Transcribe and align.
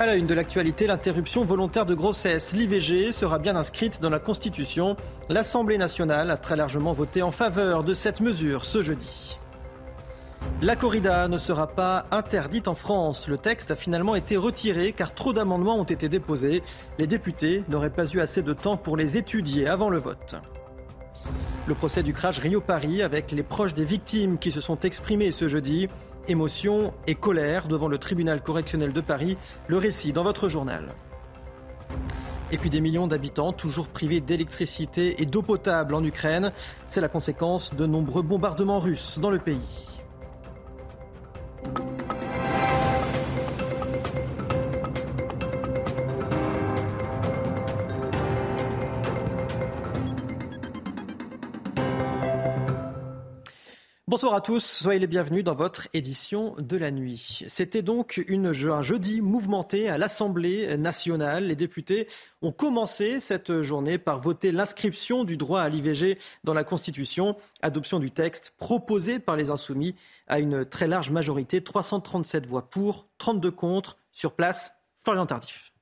À 0.00 0.06
la 0.06 0.16
une 0.16 0.26
de 0.26 0.34
l'actualité, 0.34 0.88
l'interruption 0.88 1.44
volontaire 1.44 1.86
de 1.86 1.94
grossesse, 1.94 2.52
l'IVG, 2.52 3.12
sera 3.12 3.38
bien 3.38 3.54
inscrite 3.54 4.00
dans 4.00 4.10
la 4.10 4.18
Constitution. 4.18 4.96
L'Assemblée 5.28 5.78
nationale 5.78 6.32
a 6.32 6.36
très 6.36 6.56
largement 6.56 6.92
voté 6.92 7.22
en 7.22 7.30
faveur 7.30 7.84
de 7.84 7.94
cette 7.94 8.20
mesure 8.20 8.64
ce 8.64 8.82
jeudi. 8.82 9.38
La 10.62 10.74
corrida 10.74 11.28
ne 11.28 11.38
sera 11.38 11.68
pas 11.68 12.06
interdite 12.10 12.66
en 12.66 12.74
France. 12.74 13.28
Le 13.28 13.38
texte 13.38 13.70
a 13.70 13.76
finalement 13.76 14.16
été 14.16 14.36
retiré 14.36 14.90
car 14.90 15.14
trop 15.14 15.32
d'amendements 15.32 15.78
ont 15.78 15.84
été 15.84 16.08
déposés. 16.08 16.64
Les 16.98 17.06
députés 17.06 17.62
n'auraient 17.68 17.90
pas 17.90 18.06
eu 18.06 18.18
assez 18.18 18.42
de 18.42 18.52
temps 18.52 18.76
pour 18.76 18.96
les 18.96 19.16
étudier 19.16 19.68
avant 19.68 19.90
le 19.90 19.98
vote. 19.98 20.34
Le 21.68 21.74
procès 21.74 22.02
du 22.02 22.12
crash 22.12 22.40
Rio-Paris 22.40 23.00
avec 23.00 23.30
les 23.30 23.44
proches 23.44 23.74
des 23.74 23.84
victimes 23.84 24.38
qui 24.38 24.50
se 24.50 24.60
sont 24.60 24.80
exprimés 24.80 25.30
ce 25.30 25.46
jeudi. 25.46 25.88
Émotion 26.26 26.94
et 27.06 27.14
colère 27.14 27.68
devant 27.68 27.88
le 27.88 27.98
tribunal 27.98 28.42
correctionnel 28.42 28.94
de 28.94 29.00
Paris. 29.02 29.36
Le 29.68 29.76
récit 29.76 30.12
dans 30.14 30.22
votre 30.22 30.48
journal. 30.48 30.94
Et 32.50 32.56
puis 32.56 32.70
des 32.70 32.80
millions 32.80 33.06
d'habitants 33.06 33.52
toujours 33.52 33.88
privés 33.88 34.20
d'électricité 34.20 35.20
et 35.20 35.26
d'eau 35.26 35.42
potable 35.42 35.94
en 35.94 36.02
Ukraine. 36.02 36.52
C'est 36.88 37.02
la 37.02 37.08
conséquence 37.08 37.74
de 37.74 37.84
nombreux 37.84 38.22
bombardements 38.22 38.78
russes 38.78 39.18
dans 39.18 39.30
le 39.30 39.38
pays. 39.38 39.60
Bonsoir 54.14 54.34
à 54.34 54.40
tous, 54.40 54.64
soyez 54.64 55.00
les 55.00 55.08
bienvenus 55.08 55.42
dans 55.42 55.56
votre 55.56 55.88
édition 55.92 56.54
de 56.56 56.76
la 56.76 56.92
nuit. 56.92 57.42
C'était 57.48 57.82
donc 57.82 58.24
un 58.28 58.80
jeudi 58.80 59.20
mouvementé 59.20 59.88
à 59.88 59.98
l'Assemblée 59.98 60.76
nationale. 60.76 61.48
Les 61.48 61.56
députés 61.56 62.06
ont 62.40 62.52
commencé 62.52 63.18
cette 63.18 63.62
journée 63.62 63.98
par 63.98 64.20
voter 64.20 64.52
l'inscription 64.52 65.24
du 65.24 65.36
droit 65.36 65.62
à 65.62 65.68
l'IVG 65.68 66.16
dans 66.44 66.54
la 66.54 66.62
Constitution, 66.62 67.34
adoption 67.60 67.98
du 67.98 68.12
texte 68.12 68.54
proposé 68.56 69.18
par 69.18 69.34
les 69.34 69.50
insoumis 69.50 69.96
à 70.28 70.38
une 70.38 70.64
très 70.64 70.86
large 70.86 71.10
majorité, 71.10 71.60
337 71.60 72.46
voix 72.46 72.70
pour, 72.70 73.08
32 73.18 73.50
contre. 73.50 73.96
Sur 74.12 74.34
place, 74.36 74.76
Florian 75.02 75.26
Tardif. 75.26 75.73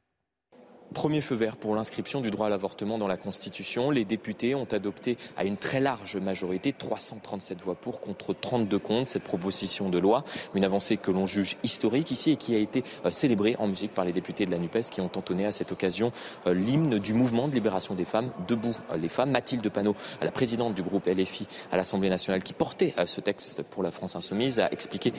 Premier 0.92 1.20
feu 1.20 1.34
vert 1.34 1.56
pour 1.56 1.74
l'inscription 1.74 2.20
du 2.20 2.30
droit 2.30 2.46
à 2.46 2.50
l'avortement 2.50 2.98
dans 2.98 3.06
la 3.06 3.16
Constitution. 3.16 3.90
Les 3.90 4.04
députés 4.04 4.54
ont 4.54 4.66
adopté 4.70 5.16
à 5.36 5.44
une 5.44 5.56
très 5.56 5.80
large 5.80 6.16
majorité, 6.16 6.72
337 6.72 7.62
voix 7.62 7.74
pour 7.74 8.00
contre 8.00 8.34
32 8.34 8.78
contre, 8.78 9.08
cette 9.08 9.22
proposition 9.22 9.88
de 9.88 9.98
loi. 9.98 10.24
Une 10.54 10.64
avancée 10.64 10.96
que 10.96 11.10
l'on 11.10 11.26
juge 11.26 11.56
historique 11.62 12.10
ici 12.10 12.32
et 12.32 12.36
qui 12.36 12.54
a 12.54 12.58
été 12.58 12.84
euh, 13.06 13.10
célébrée 13.10 13.56
en 13.58 13.66
musique 13.66 13.94
par 13.94 14.04
les 14.04 14.12
députés 14.12 14.44
de 14.44 14.50
la 14.50 14.58
NUPES 14.58 14.90
qui 14.90 15.00
ont 15.00 15.10
entonné 15.16 15.46
à 15.46 15.52
cette 15.52 15.72
occasion 15.72 16.12
euh, 16.46 16.52
l'hymne 16.54 16.98
du 16.98 17.14
mouvement 17.14 17.48
de 17.48 17.54
libération 17.54 17.94
des 17.94 18.04
femmes, 18.04 18.30
Debout 18.46 18.76
euh, 18.90 18.96
les 18.96 19.08
femmes. 19.08 19.30
Mathilde 19.30 19.68
Panot, 19.70 19.96
la 20.20 20.30
présidente 20.30 20.74
du 20.74 20.82
groupe 20.82 21.06
LFI 21.06 21.46
à 21.70 21.76
l'Assemblée 21.76 22.10
nationale 22.10 22.42
qui 22.42 22.52
portait 22.52 22.94
ce 23.06 23.20
texte 23.20 23.62
pour 23.62 23.82
la 23.82 23.90
France 23.90 24.14
insoumise, 24.14 24.58
a 24.58 24.70
expliqué 24.72 25.12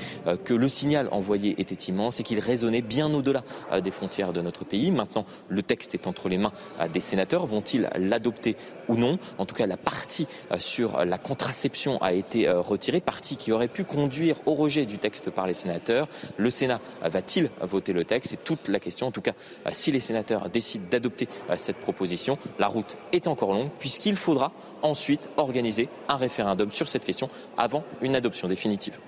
que 0.44 0.54
le 0.54 0.68
signal 0.68 1.08
envoyé 1.12 1.60
était 1.60 1.90
immense 1.90 2.20
et 2.20 2.24
qu'il 2.24 2.40
résonnait 2.40 2.82
bien 2.82 3.12
au-delà 3.14 3.44
des 3.82 3.92
frontières 3.92 4.34
de 4.34 4.42
notre 4.42 4.66
pays. 4.66 4.92
Maintenant, 4.92 5.26
le 5.48 5.63
le 5.63 5.63
texte 5.64 5.94
est 5.94 6.08
entre 6.08 6.30
les 6.30 6.38
mains 6.38 6.52
euh, 6.80 6.88
des 6.88 7.00
sénateurs. 7.00 7.46
Vont-ils 7.46 7.90
l'adopter 7.98 8.56
ou 8.88 8.96
non? 8.96 9.18
En 9.38 9.46
tout 9.46 9.56
cas, 9.56 9.66
la 9.66 9.78
partie 9.78 10.28
euh, 10.52 10.58
sur 10.60 11.06
la 11.06 11.18
contraception 11.18 12.02
a 12.02 12.14
été 12.14 12.48
euh, 12.48 12.62
retirée, 12.62 13.02
partie 13.02 13.38
qui 13.38 13.52
aurait 13.52 13.68
pu 13.68 13.84
conduire 13.84 14.36
au 14.46 14.54
rejet 14.54 14.86
du 14.86 14.98
texte 14.98 15.30
par 15.30 15.48
les 15.48 15.54
sénateurs. 15.54 16.08
Le 16.38 16.50
Sénat 16.50 16.80
va-t-il 17.02 17.50
voter 17.62 17.94
le 17.94 18.06
texte? 18.06 18.32
C'est 18.32 18.44
toute 18.44 18.68
la 18.68 18.80
question. 18.80 19.08
En 19.08 19.12
tout 19.12 19.22
cas, 19.22 19.34
si 19.72 19.92
les 19.92 20.00
sénateurs 20.00 20.50
décident 20.50 20.86
d'adopter 20.90 21.28
cette 21.56 21.78
proposition, 21.78 22.38
la 22.60 22.68
route 22.68 22.98
est 23.12 23.28
encore 23.28 23.54
longue 23.54 23.70
puisqu'il 23.80 24.16
faudra 24.16 24.52
ensuite 24.82 25.30
organiser 25.38 25.90
un 26.10 26.18
référendum 26.18 26.72
sur 26.72 26.88
cette 26.88 27.06
question 27.06 27.30
avant 27.58 27.84
une 28.02 28.16
adoption 28.16 28.48
définitive. 28.48 29.00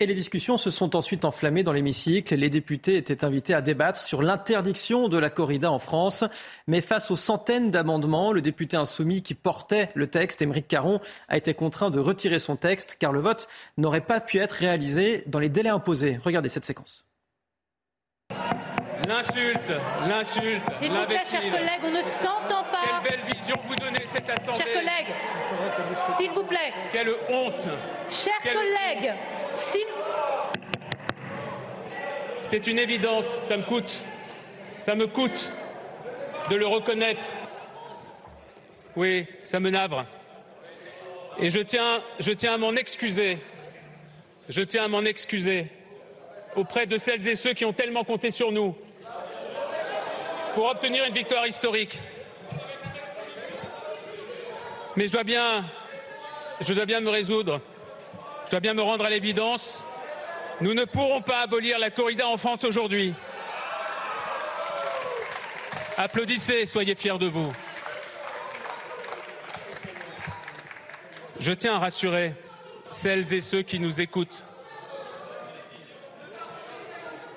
Et 0.00 0.06
les 0.06 0.14
discussions 0.14 0.58
se 0.58 0.70
sont 0.70 0.94
ensuite 0.94 1.24
enflammées 1.24 1.64
dans 1.64 1.72
l'hémicycle. 1.72 2.36
Les 2.36 2.50
députés 2.50 2.96
étaient 2.98 3.24
invités 3.24 3.52
à 3.52 3.60
débattre 3.60 3.98
sur 3.98 4.22
l'interdiction 4.22 5.08
de 5.08 5.18
la 5.18 5.28
corrida 5.28 5.72
en 5.72 5.80
France. 5.80 6.22
Mais 6.68 6.80
face 6.80 7.10
aux 7.10 7.16
centaines 7.16 7.72
d'amendements, 7.72 8.30
le 8.30 8.40
député 8.40 8.76
insoumis 8.76 9.22
qui 9.22 9.34
portait 9.34 9.90
le 9.94 10.06
texte, 10.06 10.40
Émeric 10.40 10.68
Caron, 10.68 11.00
a 11.26 11.36
été 11.36 11.52
contraint 11.52 11.90
de 11.90 11.98
retirer 11.98 12.38
son 12.38 12.54
texte 12.54 12.96
car 13.00 13.10
le 13.10 13.18
vote 13.18 13.48
n'aurait 13.76 14.00
pas 14.00 14.20
pu 14.20 14.38
être 14.38 14.52
réalisé 14.52 15.24
dans 15.26 15.40
les 15.40 15.48
délais 15.48 15.68
imposés. 15.68 16.20
Regardez 16.22 16.48
cette 16.48 16.64
séquence. 16.64 17.04
L'insulte, 19.08 19.72
l'insulte, 20.06 20.62
S'il 20.76 20.92
vous 20.92 21.06
plaît, 21.06 21.22
chers 21.28 21.40
collègues, 21.40 21.82
on 21.82 21.90
ne 21.90 22.02
s'entend 22.02 22.62
vous 23.56 23.74
donnez 23.76 24.04
cette 24.12 24.28
assemblée. 24.28 24.64
Chers 24.64 24.74
collègues, 24.74 25.14
s'il 26.16 26.30
vous 26.30 26.44
plaît. 26.44 26.72
Quelle 26.92 27.10
honte. 27.28 27.68
Chers 28.10 28.52
collègues, 28.52 29.12
s'il 29.52 29.86
C'est 32.40 32.66
une 32.66 32.78
évidence, 32.78 33.26
ça 33.26 33.56
me 33.56 33.62
coûte. 33.62 34.02
Ça 34.76 34.94
me 34.94 35.06
coûte 35.06 35.52
de 36.50 36.56
le 36.56 36.66
reconnaître. 36.66 37.26
Oui, 38.96 39.26
ça 39.44 39.60
me 39.60 39.70
navre. 39.70 40.06
Et 41.38 41.50
je 41.50 41.60
tiens, 41.60 42.02
je 42.18 42.32
tiens 42.32 42.54
à 42.54 42.58
m'en 42.58 42.74
excuser. 42.74 43.38
Je 44.48 44.62
tiens 44.62 44.84
à 44.84 44.88
m'en 44.88 45.02
excuser 45.02 45.66
auprès 46.56 46.86
de 46.86 46.98
celles 46.98 47.26
et 47.28 47.34
ceux 47.34 47.52
qui 47.52 47.64
ont 47.64 47.72
tellement 47.72 48.04
compté 48.04 48.30
sur 48.30 48.50
nous 48.50 48.74
pour 50.54 50.66
obtenir 50.66 51.04
une 51.04 51.14
victoire 51.14 51.46
historique. 51.46 52.00
Mais 54.98 55.06
je 55.06 55.12
dois 55.12 55.22
bien, 55.22 55.64
je 56.60 56.74
dois 56.74 56.84
bien 56.84 57.00
me 57.00 57.08
résoudre. 57.08 57.60
Je 58.46 58.50
dois 58.50 58.58
bien 58.58 58.74
me 58.74 58.82
rendre 58.82 59.04
à 59.04 59.08
l'évidence. 59.08 59.84
Nous 60.60 60.74
ne 60.74 60.84
pourrons 60.84 61.22
pas 61.22 61.42
abolir 61.42 61.78
la 61.78 61.92
corrida 61.92 62.26
en 62.26 62.36
France 62.36 62.64
aujourd'hui. 62.64 63.14
Applaudissez, 65.96 66.66
soyez 66.66 66.96
fiers 66.96 67.16
de 67.16 67.26
vous. 67.26 67.52
Je 71.38 71.52
tiens 71.52 71.76
à 71.76 71.78
rassurer 71.78 72.34
celles 72.90 73.32
et 73.32 73.40
ceux 73.40 73.62
qui 73.62 73.78
nous 73.78 74.00
écoutent. 74.00 74.44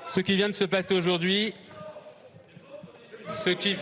Ce 0.08 0.20
qui 0.20 0.36
vient 0.36 0.50
de 0.50 0.56
se 0.56 0.64
passer 0.64 0.96
aujourd'hui, 0.96 1.54
ce 3.28 3.52
qui, 3.52 3.78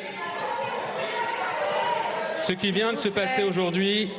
ce 2.50 2.54
qui 2.54 2.72
vient 2.72 2.94
de 2.94 2.98
se 2.98 3.10
passer 3.10 3.44
aujourd'hui 3.44 4.10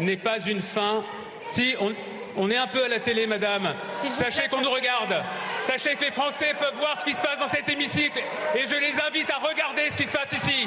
n'est 0.00 0.16
pas 0.16 0.40
une 0.40 0.60
fin. 0.60 1.04
Si, 1.52 1.76
on, 1.78 1.92
on 2.36 2.50
est 2.50 2.56
un 2.56 2.66
peu 2.66 2.84
à 2.84 2.88
la 2.88 2.98
télé, 2.98 3.28
madame. 3.28 3.76
Sachez 4.02 4.48
qu'on 4.48 4.60
nous 4.60 4.70
regarde. 4.70 5.22
Sachez 5.60 5.94
que 5.94 6.04
les 6.04 6.10
Français 6.10 6.52
peuvent 6.58 6.74
voir 6.74 6.98
ce 6.98 7.04
qui 7.04 7.14
se 7.14 7.20
passe 7.20 7.38
dans 7.38 7.46
cet 7.46 7.68
hémicycle. 7.68 8.20
Et 8.56 8.66
je 8.66 8.74
les 8.74 9.00
invite 9.00 9.30
à 9.30 9.36
regarder 9.36 9.88
ce 9.88 9.96
qui 9.96 10.06
se 10.06 10.10
passe 10.10 10.32
ici. 10.32 10.66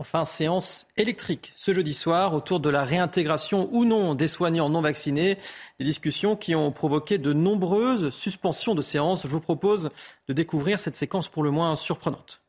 Enfin, 0.00 0.24
séance 0.24 0.86
électrique 0.96 1.52
ce 1.56 1.74
jeudi 1.74 1.92
soir 1.92 2.32
autour 2.32 2.58
de 2.58 2.70
la 2.70 2.84
réintégration 2.84 3.68
ou 3.70 3.84
non 3.84 4.14
des 4.14 4.28
soignants 4.28 4.70
non 4.70 4.80
vaccinés. 4.80 5.36
Des 5.78 5.84
discussions 5.84 6.36
qui 6.36 6.54
ont 6.54 6.72
provoqué 6.72 7.18
de 7.18 7.34
nombreuses 7.34 8.08
suspensions 8.08 8.74
de 8.74 8.80
séances. 8.80 9.24
Je 9.24 9.28
vous 9.28 9.42
propose 9.42 9.90
de 10.26 10.32
découvrir 10.32 10.80
cette 10.80 10.96
séquence 10.96 11.28
pour 11.28 11.42
le 11.42 11.50
moins 11.50 11.76
surprenante. 11.76 12.40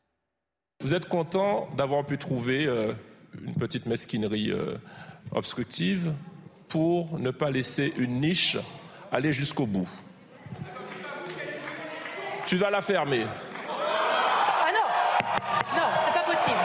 Vous 0.80 0.94
êtes 0.94 1.10
content 1.10 1.68
d'avoir 1.76 2.06
pu 2.06 2.16
trouver 2.16 2.64
euh, 2.64 2.94
une 3.44 3.54
petite 3.56 3.84
mesquinerie 3.84 4.50
euh, 4.50 4.78
obstructive 5.32 6.14
pour 6.68 7.18
ne 7.18 7.30
pas 7.30 7.50
laisser 7.50 7.92
une 7.98 8.22
niche 8.22 8.56
aller 9.12 9.34
jusqu'au 9.34 9.66
bout? 9.66 9.88
Tu 12.46 12.56
vas 12.56 12.70
la 12.70 12.80
fermer. 12.80 13.26
Ah 13.68 14.70
non 14.72 15.76
Non, 15.76 15.88
c'est 16.02 16.14
pas 16.14 16.24
possible. 16.24 16.56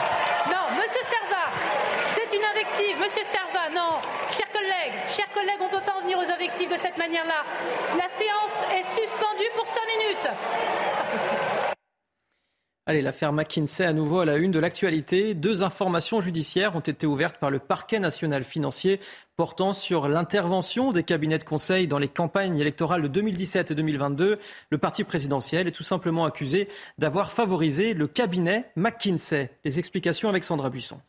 Non, 0.50 0.78
monsieur 0.78 1.04
Servat, 1.04 1.52
c'est 2.16 2.34
une 2.34 2.44
Monsieur 2.80 3.24
Serva, 3.24 3.70
non. 3.74 3.98
Chers 4.30 4.52
collègues, 5.34 5.58
on 5.62 5.66
ne 5.66 5.72
peut 5.72 5.84
pas 5.84 5.96
en 5.98 6.02
venir 6.02 6.18
aux 6.20 6.32
invectives 6.32 6.70
de 6.70 6.78
cette 6.78 6.98
manière-là. 6.98 7.44
La 7.98 8.08
séance 8.08 8.62
est 8.72 8.84
suspendue 8.84 9.50
pour 9.56 9.66
cinq 9.66 9.82
minutes. 9.98 10.24
Pas 10.24 11.12
possible. 11.12 11.42
Allez, 12.86 13.02
l'affaire 13.02 13.34
McKinsey 13.34 13.84
à 13.84 13.94
nouveau 13.94 14.20
à 14.20 14.26
la 14.26 14.38
une 14.38 14.52
de 14.52 14.60
l'actualité. 14.60 15.34
Deux 15.34 15.64
informations 15.64 16.22
judiciaires 16.22 16.76
ont 16.76 16.82
été 16.82 17.08
ouvertes 17.08 17.38
par 17.38 17.50
le 17.50 17.58
parquet 17.58 18.00
national 18.00 18.44
financier 18.44 19.00
portant 19.36 19.74
sur 19.74 20.08
l'intervention 20.08 20.92
des 20.92 21.04
cabinets 21.04 21.40
de 21.40 21.44
conseil 21.44 21.88
dans 21.88 22.00
les 22.00 22.08
campagnes 22.08 22.60
électorales 22.60 23.02
de 23.02 23.08
2017 23.08 23.72
et 23.72 23.76
2022. 23.76 24.40
Le 24.70 24.78
parti 24.78 25.04
présidentiel 25.04 25.68
est 25.68 25.72
tout 25.72 25.84
simplement 25.84 26.26
accusé 26.26 26.70
d'avoir 27.00 27.32
favorisé 27.32 27.96
le 27.96 28.06
cabinet 28.06 28.70
McKinsey. 28.76 29.50
Les 29.66 29.80
explications 29.80 30.30
avec 30.30 30.44
Sandra 30.44 30.70
Buisson. 30.70 31.00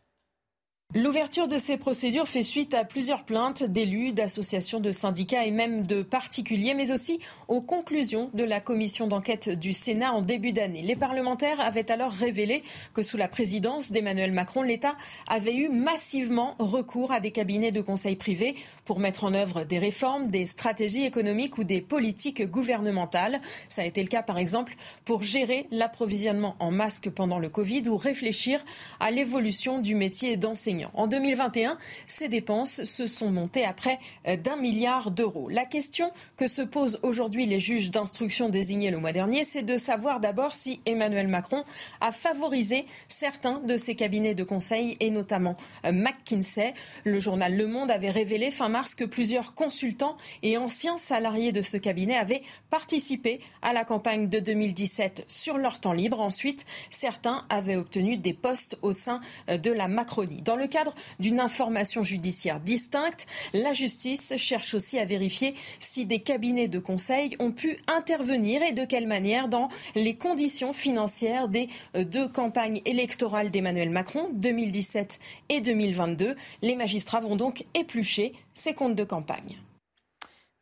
L'ouverture 0.95 1.49
de 1.49 1.59
ces 1.59 1.77
procédures 1.77 2.27
fait 2.27 2.43
suite 2.43 2.73
à 2.73 2.83
plusieurs 2.83 3.27
plaintes 3.27 3.63
d'élus, 3.63 4.15
d'associations, 4.15 4.81
de 4.81 4.91
syndicats 4.91 5.45
et 5.45 5.51
même 5.51 5.87
de 5.87 6.01
particuliers, 6.01 6.73
mais 6.73 6.93
aussi 6.93 7.19
aux 7.47 7.61
conclusions 7.61 8.31
de 8.33 8.43
la 8.43 8.61
commission 8.61 9.07
d'enquête 9.07 9.51
du 9.51 9.75
Sénat 9.75 10.15
en 10.15 10.23
début 10.23 10.55
d'année. 10.55 10.81
Les 10.81 10.97
parlementaires 10.97 11.61
avaient 11.61 11.91
alors 11.91 12.11
révélé 12.11 12.63
que 12.95 13.03
sous 13.03 13.19
la 13.19 13.29
présidence 13.29 13.93
d'Emmanuel 13.93 14.33
Macron, 14.33 14.63
l'État 14.63 14.97
avait 15.29 15.57
eu 15.57 15.69
massivement 15.69 16.57
recours 16.59 17.13
à 17.13 17.21
des 17.21 17.33
cabinets 17.33 17.71
de 17.71 17.83
conseil 17.83 18.17
privés 18.17 18.55
pour 18.87 18.99
mettre 18.99 19.25
en 19.25 19.35
œuvre 19.35 19.65
des 19.65 19.79
réformes, 19.79 20.29
des 20.29 20.47
stratégies 20.47 21.05
économiques 21.05 21.59
ou 21.59 21.65
des 21.65 21.83
politiques 21.83 22.47
gouvernementales. 22.47 23.43
Ça 23.69 23.83
a 23.83 23.85
été 23.85 24.01
le 24.01 24.09
cas, 24.09 24.23
par 24.23 24.39
exemple, 24.39 24.75
pour 25.05 25.23
gérer 25.23 25.67
l'approvisionnement 25.71 26.57
en 26.61 26.71
masques 26.71 27.11
pendant 27.11 27.39
le 27.39 27.51
Covid 27.51 27.83
ou 27.91 27.99
réfléchir 27.99 28.65
à 29.01 29.11
l'évolution 29.11 29.83
du 29.83 29.95
métier 29.95 30.39
d'enseignant. 30.39 30.78
En 30.95 31.07
2021, 31.07 31.79
ces 32.07 32.29
dépenses 32.29 32.85
se 32.85 33.07
sont 33.07 33.31
montées 33.31 33.65
à 33.65 33.73
près 33.73 33.99
euh, 34.27 34.37
d'un 34.37 34.57
milliard 34.57 35.11
d'euros. 35.11 35.49
La 35.49 35.65
question 35.65 36.11
que 36.37 36.47
se 36.47 36.63
posent 36.63 36.99
aujourd'hui 37.03 37.47
les 37.47 37.61
juges 37.61 37.91
d'instruction 37.91 38.49
désignés 38.49 38.91
le 38.91 38.99
mois 38.99 39.13
dernier, 39.13 39.45
c'est 39.45 39.63
de 39.63 39.79
savoir 39.79 40.21
d'abord 40.21 40.55
si 40.55 40.81
Emmanuel 40.87 41.29
Macron 41.29 41.65
a 42.01 42.13
favorisé 42.13 42.87
certains 43.09 43.59
de 43.61 43.77
ses 43.77 43.95
cabinets 43.95 44.35
de 44.35 44.45
conseil 44.45 44.97
et 45.01 45.11
notamment 45.11 45.57
euh, 45.85 45.93
McKinsey. 45.93 46.75
Le 47.05 47.21
journal 47.21 47.57
Le 47.57 47.67
Monde 47.67 47.91
avait 47.91 48.11
révélé 48.11 48.51
fin 48.51 48.69
mars 48.69 48.95
que 48.95 49.05
plusieurs 49.05 49.55
consultants 49.55 50.17
et 50.43 50.57
anciens 50.57 50.99
salariés 50.99 51.53
de 51.53 51.63
ce 51.63 51.77
cabinet 51.77 52.17
avaient 52.17 52.43
participé 52.71 53.41
à 53.63 53.73
la 53.73 53.85
campagne 53.85 54.29
de 54.29 54.39
2017 54.39 55.25
sur 55.29 55.59
leur 55.59 55.81
temps 55.81 55.93
libre. 55.93 56.21
Ensuite, 56.21 56.67
certains 56.91 57.45
avaient 57.49 57.77
obtenu 57.77 58.17
des 58.17 58.33
postes 58.33 58.79
au 58.83 58.93
sein 58.93 59.21
euh, 59.49 59.59
de 59.59 59.71
la 59.71 59.89
Macronie. 59.89 60.43
Cadre 60.69 60.95
d'une 61.19 61.41
information 61.41 62.03
judiciaire 62.03 62.61
distincte, 62.61 63.27
la 63.53 63.73
justice 63.73 64.35
cherche 64.37 64.75
aussi 64.75 64.99
à 64.99 65.05
vérifier 65.05 65.55
si 65.81 66.07
des 66.07 66.21
cabinets 66.21 66.69
de 66.69 66.79
conseil 66.79 67.37
ont 67.39 67.53
pu 67.53 67.79
intervenir 67.87 68.63
et 68.63 68.73
de 68.73 68.85
quelle 68.85 69.07
manière 69.07 69.49
dans 69.49 69.69
les 69.95 70.17
conditions 70.17 70.73
financières 70.73 71.49
des 71.49 71.69
euh, 71.97 72.05
deux 72.05 72.29
campagnes 72.29 72.81
électorales 72.85 73.51
d'Emmanuel 73.51 73.91
Macron, 73.91 74.31
2017 74.35 75.19
et 75.49 75.61
2022. 75.61 76.37
Les 76.63 76.77
magistrats 76.77 77.21
vont 77.21 77.37
donc 77.37 77.65
éplucher 77.75 78.33
ces 78.55 78.75
comptes 78.75 78.95
de 78.95 79.05
campagne. 79.05 79.59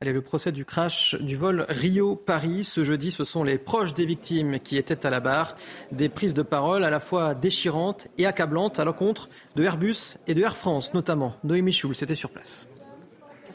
Allez, 0.03 0.13
le 0.13 0.21
procès 0.21 0.53
du 0.53 0.67
crash 0.67 1.17
du 1.21 1.37
vol 1.37 1.65
Rio-Paris. 1.71 2.65
Ce 2.65 2.85
jeudi, 2.85 3.11
ce 3.11 3.25
sont 3.25 3.43
les 3.43 3.57
proches 3.57 3.95
des 3.95 4.05
victimes 4.05 4.61
qui 4.61 4.77
étaient 4.77 5.07
à 5.07 5.11
la 5.11 5.21
barre. 5.21 5.57
Des 5.91 6.11
prises 6.11 6.35
de 6.35 6.43
parole 6.43 6.85
à 6.85 6.91
la 6.91 7.01
fois 7.01 7.35
déchirantes 7.35 8.07
et 8.19 8.27
accablantes 8.27 8.79
à 8.79 8.85
l'encontre 8.85 9.31
de 9.55 9.63
Airbus 9.65 10.19
et 10.27 10.35
de 10.35 10.43
Air 10.43 10.55
France, 10.55 10.93
notamment. 10.93 11.35
Noémie 11.45 11.73
Schulz 11.73 12.03
était 12.03 12.15
sur 12.15 12.29
place. 12.29 12.86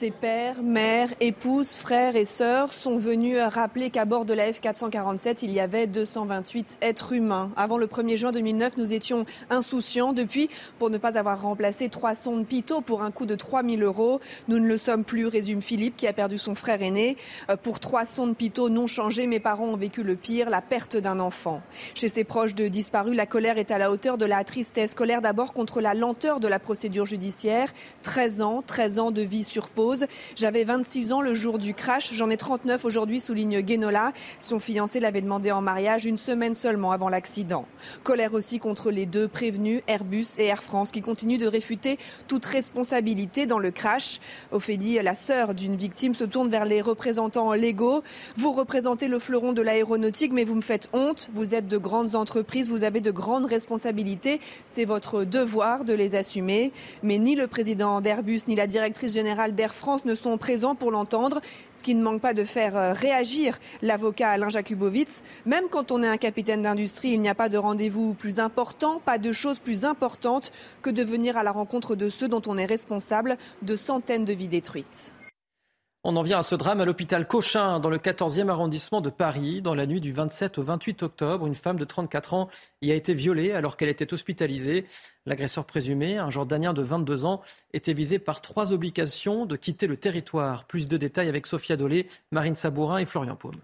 Ses 0.01 0.09
pères, 0.09 0.63
mères, 0.63 1.09
épouses, 1.19 1.75
frères 1.75 2.15
et 2.15 2.25
sœurs 2.25 2.73
sont 2.73 2.97
venus 2.97 3.37
rappeler 3.37 3.91
qu'à 3.91 4.03
bord 4.03 4.25
de 4.25 4.33
la 4.33 4.49
F447, 4.49 5.41
il 5.43 5.51
y 5.51 5.59
avait 5.59 5.85
228 5.85 6.79
êtres 6.81 7.13
humains. 7.13 7.51
Avant 7.55 7.77
le 7.77 7.85
1er 7.85 8.17
juin 8.17 8.31
2009, 8.31 8.77
nous 8.77 8.93
étions 8.93 9.27
insouciants. 9.51 10.11
Depuis, 10.11 10.49
pour 10.79 10.89
ne 10.89 10.97
pas 10.97 11.19
avoir 11.19 11.43
remplacé 11.43 11.87
trois 11.87 12.15
sondes 12.15 12.47
Pitot 12.47 12.81
pour 12.81 13.03
un 13.03 13.11
coût 13.11 13.27
de 13.27 13.35
3 13.35 13.61
000 13.63 13.83
euros, 13.83 14.19
nous 14.47 14.57
ne 14.57 14.67
le 14.67 14.79
sommes 14.79 15.03
plus, 15.03 15.27
résume 15.27 15.61
Philippe, 15.61 15.97
qui 15.97 16.07
a 16.07 16.13
perdu 16.13 16.39
son 16.39 16.55
frère 16.55 16.81
aîné. 16.81 17.15
Euh, 17.51 17.55
pour 17.55 17.79
trois 17.79 18.05
sondes 18.05 18.35
Pitot 18.35 18.69
non 18.69 18.87
changées, 18.87 19.27
mes 19.27 19.39
parents 19.39 19.67
ont 19.67 19.77
vécu 19.77 20.01
le 20.01 20.15
pire, 20.15 20.49
la 20.49 20.61
perte 20.61 20.97
d'un 20.97 21.19
enfant. 21.19 21.61
Chez 21.93 22.07
ses 22.07 22.23
proches 22.23 22.55
de 22.55 22.67
disparus, 22.69 23.15
la 23.15 23.27
colère 23.27 23.59
est 23.59 23.69
à 23.69 23.77
la 23.77 23.91
hauteur 23.91 24.17
de 24.17 24.25
la 24.25 24.43
tristesse. 24.45 24.95
Colère 24.95 25.21
d'abord 25.21 25.53
contre 25.53 25.79
la 25.79 25.93
lenteur 25.93 26.39
de 26.39 26.47
la 26.47 26.57
procédure 26.57 27.05
judiciaire. 27.05 27.71
13 28.01 28.41
ans, 28.41 28.63
13 28.65 28.97
ans 28.97 29.11
de 29.11 29.21
vie 29.21 29.43
sur 29.43 29.69
pause. 29.69 29.90
J'avais 30.35 30.63
26 30.63 31.13
ans 31.13 31.21
le 31.21 31.33
jour 31.33 31.57
du 31.57 31.73
crash. 31.73 32.13
J'en 32.13 32.29
ai 32.29 32.37
39 32.37 32.85
aujourd'hui, 32.85 33.19
souligne 33.19 33.61
Guénola. 33.61 34.13
Son 34.39 34.59
fiancé 34.59 34.99
l'avait 34.99 35.21
demandé 35.21 35.51
en 35.51 35.61
mariage 35.61 36.05
une 36.05 36.17
semaine 36.17 36.53
seulement 36.53 36.91
avant 36.91 37.09
l'accident. 37.09 37.65
Colère 38.03 38.33
aussi 38.33 38.59
contre 38.59 38.91
les 38.91 39.05
deux 39.05 39.27
prévenus, 39.27 39.81
Airbus 39.87 40.27
et 40.37 40.45
Air 40.45 40.63
France, 40.63 40.91
qui 40.91 41.01
continuent 41.01 41.37
de 41.37 41.47
réfuter 41.47 41.99
toute 42.27 42.45
responsabilité 42.45 43.45
dans 43.45 43.59
le 43.59 43.71
crash. 43.71 44.19
Ophélie, 44.51 45.01
la 45.01 45.15
sœur 45.15 45.53
d'une 45.53 45.75
victime, 45.75 46.15
se 46.15 46.23
tourne 46.23 46.49
vers 46.49 46.65
les 46.65 46.81
représentants 46.81 47.53
légaux. 47.53 48.03
Vous 48.37 48.53
représentez 48.53 49.07
le 49.07 49.19
fleuron 49.19 49.53
de 49.53 49.61
l'aéronautique, 49.61 50.31
mais 50.31 50.43
vous 50.43 50.55
me 50.55 50.61
faites 50.61 50.89
honte. 50.93 51.29
Vous 51.33 51.53
êtes 51.53 51.67
de 51.67 51.77
grandes 51.77 52.15
entreprises, 52.15 52.69
vous 52.69 52.83
avez 52.83 53.01
de 53.01 53.11
grandes 53.11 53.45
responsabilités. 53.45 54.39
C'est 54.65 54.85
votre 54.85 55.23
devoir 55.23 55.85
de 55.85 55.93
les 55.93 56.15
assumer. 56.15 56.71
Mais 57.03 57.17
ni 57.17 57.35
le 57.35 57.47
président 57.47 58.01
d'Airbus, 58.01 58.41
ni 58.47 58.55
la 58.55 58.67
directrice 58.67 59.13
générale 59.13 59.53
d'Air 59.53 59.73
France 59.73 59.80
ne 60.05 60.15
sont 60.15 60.37
présents 60.37 60.75
pour 60.75 60.91
l'entendre, 60.91 61.41
ce 61.75 61.83
qui 61.83 61.95
ne 61.95 62.03
manque 62.03 62.21
pas 62.21 62.33
de 62.33 62.43
faire 62.43 62.77
euh, 62.77 62.93
réagir 62.93 63.57
l'avocat 63.81 64.29
Alain 64.29 64.49
Jakubowicz. 64.49 65.23
Même 65.45 65.65
quand 65.69 65.91
on 65.91 66.03
est 66.03 66.07
un 66.07 66.17
capitaine 66.17 66.61
d'industrie, 66.61 67.09
il 67.09 67.21
n'y 67.21 67.29
a 67.29 67.35
pas 67.35 67.49
de 67.49 67.57
rendez-vous 67.57 68.13
plus 68.13 68.39
important, 68.39 69.01
pas 69.03 69.17
de 69.17 69.31
chose 69.31 69.59
plus 69.59 69.83
importante 69.83 70.51
que 70.83 70.91
de 70.91 71.03
venir 71.03 71.35
à 71.35 71.43
la 71.43 71.51
rencontre 71.51 71.95
de 71.95 72.09
ceux 72.09 72.27
dont 72.27 72.41
on 72.45 72.57
est 72.57 72.65
responsable 72.65 73.37
de 73.63 73.75
centaines 73.75 74.25
de 74.25 74.33
vies 74.33 74.47
détruites. 74.47 75.13
On 76.03 76.15
en 76.15 76.23
vient 76.23 76.39
à 76.39 76.43
ce 76.43 76.55
drame 76.55 76.81
à 76.81 76.85
l'hôpital 76.85 77.27
Cochin, 77.27 77.79
dans 77.79 77.91
le 77.91 77.99
14e 77.99 78.49
arrondissement 78.49 79.01
de 79.01 79.11
Paris. 79.11 79.61
Dans 79.61 79.75
la 79.75 79.85
nuit 79.85 80.01
du 80.01 80.11
27 80.11 80.57
au 80.57 80.63
28 80.63 81.03
octobre, 81.03 81.45
une 81.45 81.53
femme 81.53 81.77
de 81.77 81.85
34 81.85 82.33
ans 82.33 82.49
y 82.81 82.91
a 82.91 82.95
été 82.95 83.13
violée 83.13 83.51
alors 83.51 83.77
qu'elle 83.77 83.89
était 83.89 84.11
hospitalisée. 84.11 84.87
L'agresseur 85.27 85.63
présumé, 85.63 86.17
un 86.17 86.31
Jordanien 86.31 86.73
de 86.73 86.81
22 86.81 87.25
ans, 87.25 87.43
était 87.73 87.93
visé 87.93 88.17
par 88.17 88.41
trois 88.41 88.73
obligations 88.73 89.45
de 89.45 89.55
quitter 89.55 89.85
le 89.85 89.95
territoire. 89.95 90.63
Plus 90.63 90.87
de 90.87 90.97
détails 90.97 91.29
avec 91.29 91.45
Sophia 91.45 91.77
Dolé, 91.77 92.07
Marine 92.31 92.55
Sabourin 92.55 92.97
et 92.97 93.05
Florian 93.05 93.35
Paume. 93.35 93.61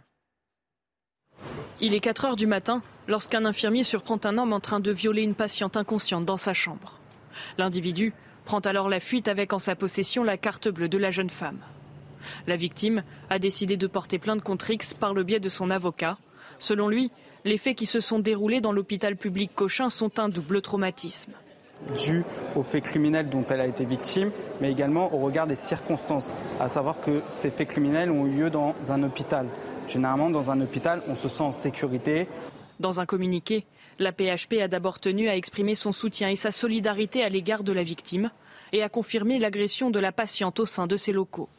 Il 1.81 1.95
est 1.95 1.99
4 1.99 2.25
heures 2.25 2.35
du 2.35 2.45
matin 2.45 2.83
lorsqu'un 3.07 3.45
infirmier 3.45 3.83
surprend 3.83 4.19
un 4.25 4.37
homme 4.37 4.53
en 4.53 4.59
train 4.59 4.79
de 4.79 4.91
violer 4.91 5.23
une 5.23 5.33
patiente 5.33 5.75
inconsciente 5.75 6.25
dans 6.25 6.37
sa 6.37 6.53
chambre. 6.53 6.99
L'individu 7.57 8.13
prend 8.45 8.59
alors 8.59 8.89
la 8.89 8.99
fuite 8.99 9.27
avec 9.27 9.53
en 9.53 9.59
sa 9.59 9.75
possession 9.75 10.23
la 10.23 10.37
carte 10.37 10.67
bleue 10.67 10.87
de 10.87 10.99
la 10.99 11.09
jeune 11.09 11.31
femme. 11.31 11.57
La 12.47 12.55
victime 12.55 13.03
a 13.29 13.39
décidé 13.39 13.77
de 13.77 13.87
porter 13.87 14.19
plainte 14.19 14.41
contre 14.41 14.69
X 14.69 14.93
par 14.93 15.13
le 15.13 15.23
biais 15.23 15.39
de 15.39 15.49
son 15.49 15.69
avocat. 15.69 16.17
Selon 16.59 16.87
lui, 16.87 17.11
les 17.45 17.57
faits 17.57 17.77
qui 17.77 17.85
se 17.85 17.99
sont 17.99 18.19
déroulés 18.19 18.61
dans 18.61 18.71
l'hôpital 18.71 19.15
public 19.15 19.51
Cochin 19.53 19.89
sont 19.89 20.19
un 20.19 20.29
double 20.29 20.61
traumatisme 20.61 21.33
dû 21.95 22.23
aux 22.55 22.63
faits 22.63 22.83
criminels 22.83 23.29
dont 23.29 23.45
elle 23.49 23.61
a 23.61 23.67
été 23.67 23.85
victime, 23.85 24.31
mais 24.61 24.71
également 24.71 25.13
au 25.13 25.19
regard 25.19 25.47
des 25.47 25.55
circonstances, 25.55 26.33
à 26.59 26.69
savoir 26.69 26.99
que 26.99 27.21
ces 27.29 27.51
faits 27.51 27.69
criminels 27.69 28.11
ont 28.11 28.25
eu 28.25 28.31
lieu 28.31 28.49
dans 28.49 28.75
un 28.89 29.03
hôpital. 29.03 29.47
Généralement, 29.87 30.29
dans 30.29 30.51
un 30.51 30.59
hôpital, 30.61 31.01
on 31.07 31.15
se 31.15 31.27
sent 31.27 31.43
en 31.43 31.51
sécurité. 31.51 32.27
Dans 32.79 32.99
un 32.99 33.05
communiqué, 33.05 33.65
la 33.99 34.11
PHP 34.11 34.61
a 34.61 34.67
d'abord 34.67 34.99
tenu 34.99 35.29
à 35.29 35.35
exprimer 35.35 35.75
son 35.75 35.91
soutien 35.91 36.29
et 36.29 36.35
sa 36.35 36.51
solidarité 36.51 37.23
à 37.23 37.29
l'égard 37.29 37.63
de 37.63 37.71
la 37.71 37.83
victime 37.83 38.31
et 38.73 38.83
à 38.83 38.89
confirmer 38.89 39.39
l'agression 39.39 39.89
de 39.89 39.99
la 39.99 40.11
patiente 40.11 40.59
au 40.59 40.65
sein 40.65 40.87
de 40.87 40.97
ses 40.97 41.13
locaux. 41.13 41.49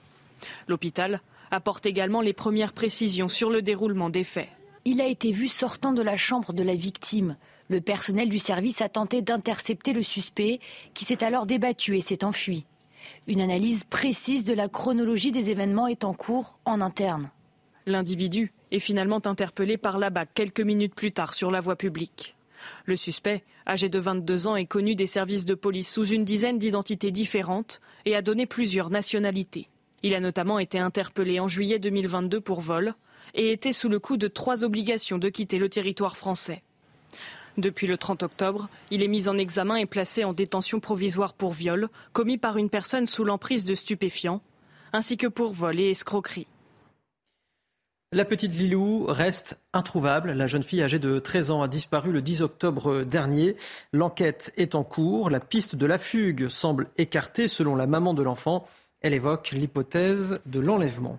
L'hôpital 0.66 1.20
apporte 1.50 1.86
également 1.86 2.20
les 2.20 2.32
premières 2.32 2.72
précisions 2.72 3.28
sur 3.28 3.50
le 3.50 3.62
déroulement 3.62 4.10
des 4.10 4.24
faits. 4.24 4.48
Il 4.84 5.00
a 5.00 5.06
été 5.06 5.32
vu 5.32 5.48
sortant 5.48 5.92
de 5.92 6.02
la 6.02 6.16
chambre 6.16 6.52
de 6.52 6.62
la 6.62 6.74
victime. 6.74 7.36
Le 7.68 7.80
personnel 7.80 8.28
du 8.28 8.38
service 8.38 8.80
a 8.80 8.88
tenté 8.88 9.20
d'intercepter 9.22 9.92
le 9.92 10.02
suspect, 10.02 10.60
qui 10.94 11.04
s'est 11.04 11.24
alors 11.24 11.46
débattu 11.46 11.96
et 11.96 12.00
s'est 12.00 12.24
enfui. 12.24 12.64
Une 13.26 13.40
analyse 13.40 13.84
précise 13.84 14.44
de 14.44 14.54
la 14.54 14.68
chronologie 14.68 15.32
des 15.32 15.50
événements 15.50 15.86
est 15.86 16.04
en 16.04 16.14
cours 16.14 16.58
en 16.64 16.80
interne. 16.80 17.30
L'individu 17.86 18.52
est 18.70 18.78
finalement 18.78 19.20
interpellé 19.26 19.76
par 19.76 19.98
la 19.98 20.10
BAC 20.10 20.30
quelques 20.34 20.60
minutes 20.60 20.94
plus 20.94 21.12
tard 21.12 21.34
sur 21.34 21.50
la 21.50 21.60
voie 21.60 21.76
publique. 21.76 22.36
Le 22.84 22.96
suspect, 22.96 23.44
âgé 23.66 23.88
de 23.88 23.98
22 23.98 24.46
ans, 24.46 24.56
est 24.56 24.66
connu 24.66 24.94
des 24.94 25.06
services 25.06 25.44
de 25.44 25.54
police 25.54 25.92
sous 25.92 26.06
une 26.06 26.24
dizaine 26.24 26.58
d'identités 26.58 27.10
différentes 27.10 27.80
et 28.04 28.16
a 28.16 28.22
donné 28.22 28.46
plusieurs 28.46 28.90
nationalités. 28.90 29.68
Il 30.02 30.14
a 30.14 30.20
notamment 30.20 30.58
été 30.58 30.78
interpellé 30.78 31.40
en 31.40 31.48
juillet 31.48 31.78
2022 31.78 32.40
pour 32.40 32.60
vol 32.60 32.94
et 33.34 33.52
était 33.52 33.72
sous 33.72 33.88
le 33.88 33.98
coup 33.98 34.16
de 34.16 34.28
trois 34.28 34.64
obligations 34.64 35.18
de 35.18 35.28
quitter 35.28 35.58
le 35.58 35.68
territoire 35.68 36.16
français. 36.16 36.62
Depuis 37.56 37.88
le 37.88 37.98
30 37.98 38.22
octobre, 38.22 38.68
il 38.92 39.02
est 39.02 39.08
mis 39.08 39.28
en 39.28 39.36
examen 39.36 39.74
et 39.74 39.86
placé 39.86 40.22
en 40.22 40.32
détention 40.32 40.78
provisoire 40.78 41.34
pour 41.34 41.52
viol 41.52 41.88
commis 42.12 42.38
par 42.38 42.56
une 42.56 42.70
personne 42.70 43.08
sous 43.08 43.24
l'emprise 43.24 43.64
de 43.64 43.74
stupéfiants, 43.74 44.40
ainsi 44.92 45.16
que 45.16 45.26
pour 45.26 45.52
vol 45.52 45.80
et 45.80 45.90
escroquerie. 45.90 46.46
La 48.12 48.24
petite 48.24 48.54
Lilou 48.54 49.04
reste 49.06 49.58
introuvable. 49.74 50.32
La 50.32 50.46
jeune 50.46 50.62
fille 50.62 50.82
âgée 50.82 50.98
de 50.98 51.18
13 51.18 51.50
ans 51.50 51.62
a 51.62 51.68
disparu 51.68 52.10
le 52.10 52.22
10 52.22 52.40
octobre 52.40 53.02
dernier. 53.02 53.56
L'enquête 53.92 54.50
est 54.56 54.74
en 54.74 54.84
cours. 54.84 55.28
La 55.28 55.40
piste 55.40 55.76
de 55.76 55.84
la 55.84 55.98
fugue 55.98 56.48
semble 56.48 56.86
écartée 56.96 57.48
selon 57.48 57.74
la 57.74 57.86
maman 57.86 58.14
de 58.14 58.22
l'enfant. 58.22 58.66
Elle 59.00 59.14
évoque 59.14 59.50
l'hypothèse 59.52 60.40
de 60.46 60.60
l'enlèvement. 60.60 61.18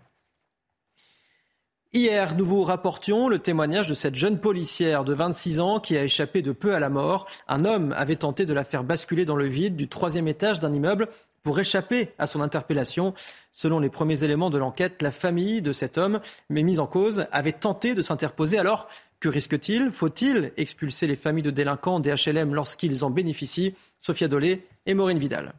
Hier, 1.91 2.36
nous 2.36 2.45
vous 2.45 2.63
rapportions 2.63 3.29
le 3.29 3.39
témoignage 3.39 3.88
de 3.88 3.95
cette 3.95 4.13
jeune 4.13 4.39
policière 4.39 5.03
de 5.03 5.13
26 5.13 5.59
ans 5.59 5.79
qui 5.79 5.98
a 5.98 6.03
échappé 6.03 6.43
de 6.43 6.51
peu 6.51 6.75
à 6.75 6.79
la 6.79 6.89
mort. 6.89 7.25
Un 7.48 7.65
homme 7.65 7.95
avait 7.98 8.15
tenté 8.15 8.45
de 8.45 8.53
la 8.53 8.63
faire 8.63 8.83
basculer 8.83 9.25
dans 9.25 9.36
le 9.36 9.45
vide 9.45 9.75
du 9.75 9.88
troisième 9.88 10.27
étage 10.27 10.59
d'un 10.59 10.71
immeuble 10.71 11.07
pour 11.41 11.59
échapper 11.59 12.13
à 12.19 12.27
son 12.27 12.41
interpellation. 12.41 13.15
Selon 13.53 13.79
les 13.79 13.89
premiers 13.89 14.24
éléments 14.24 14.51
de 14.51 14.59
l'enquête, 14.59 15.01
la 15.01 15.09
famille 15.09 15.63
de 15.63 15.71
cet 15.71 15.98
homme, 15.98 16.19
mais 16.50 16.62
mise 16.62 16.79
en 16.79 16.86
cause, 16.86 17.25
avait 17.31 17.53
tenté 17.53 17.95
de 17.95 18.03
s'interposer. 18.03 18.59
Alors, 18.59 18.88
que 19.19 19.29
risque-t-il? 19.29 19.89
Faut-il 19.89 20.51
expulser 20.57 21.07
les 21.07 21.15
familles 21.15 21.43
de 21.43 21.50
délinquants 21.50 22.00
des 22.00 22.13
HLM 22.13 22.53
lorsqu'ils 22.53 23.03
en 23.03 23.09
bénéficient? 23.09 23.74
Sophia 23.98 24.27
Dolé 24.27 24.67
et 24.86 24.93
Maureen 24.93 25.17
Vidal. 25.17 25.53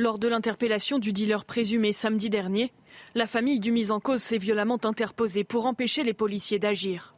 Lors 0.00 0.20
de 0.20 0.28
l'interpellation 0.28 1.00
du 1.00 1.12
dealer 1.12 1.44
présumé 1.44 1.92
samedi 1.92 2.30
dernier, 2.30 2.70
la 3.16 3.26
famille 3.26 3.58
du 3.58 3.72
mis 3.72 3.90
en 3.90 3.98
cause 3.98 4.22
s'est 4.22 4.38
violemment 4.38 4.78
interposée 4.84 5.42
pour 5.42 5.66
empêcher 5.66 6.04
les 6.04 6.14
policiers 6.14 6.60
d'agir. 6.60 7.16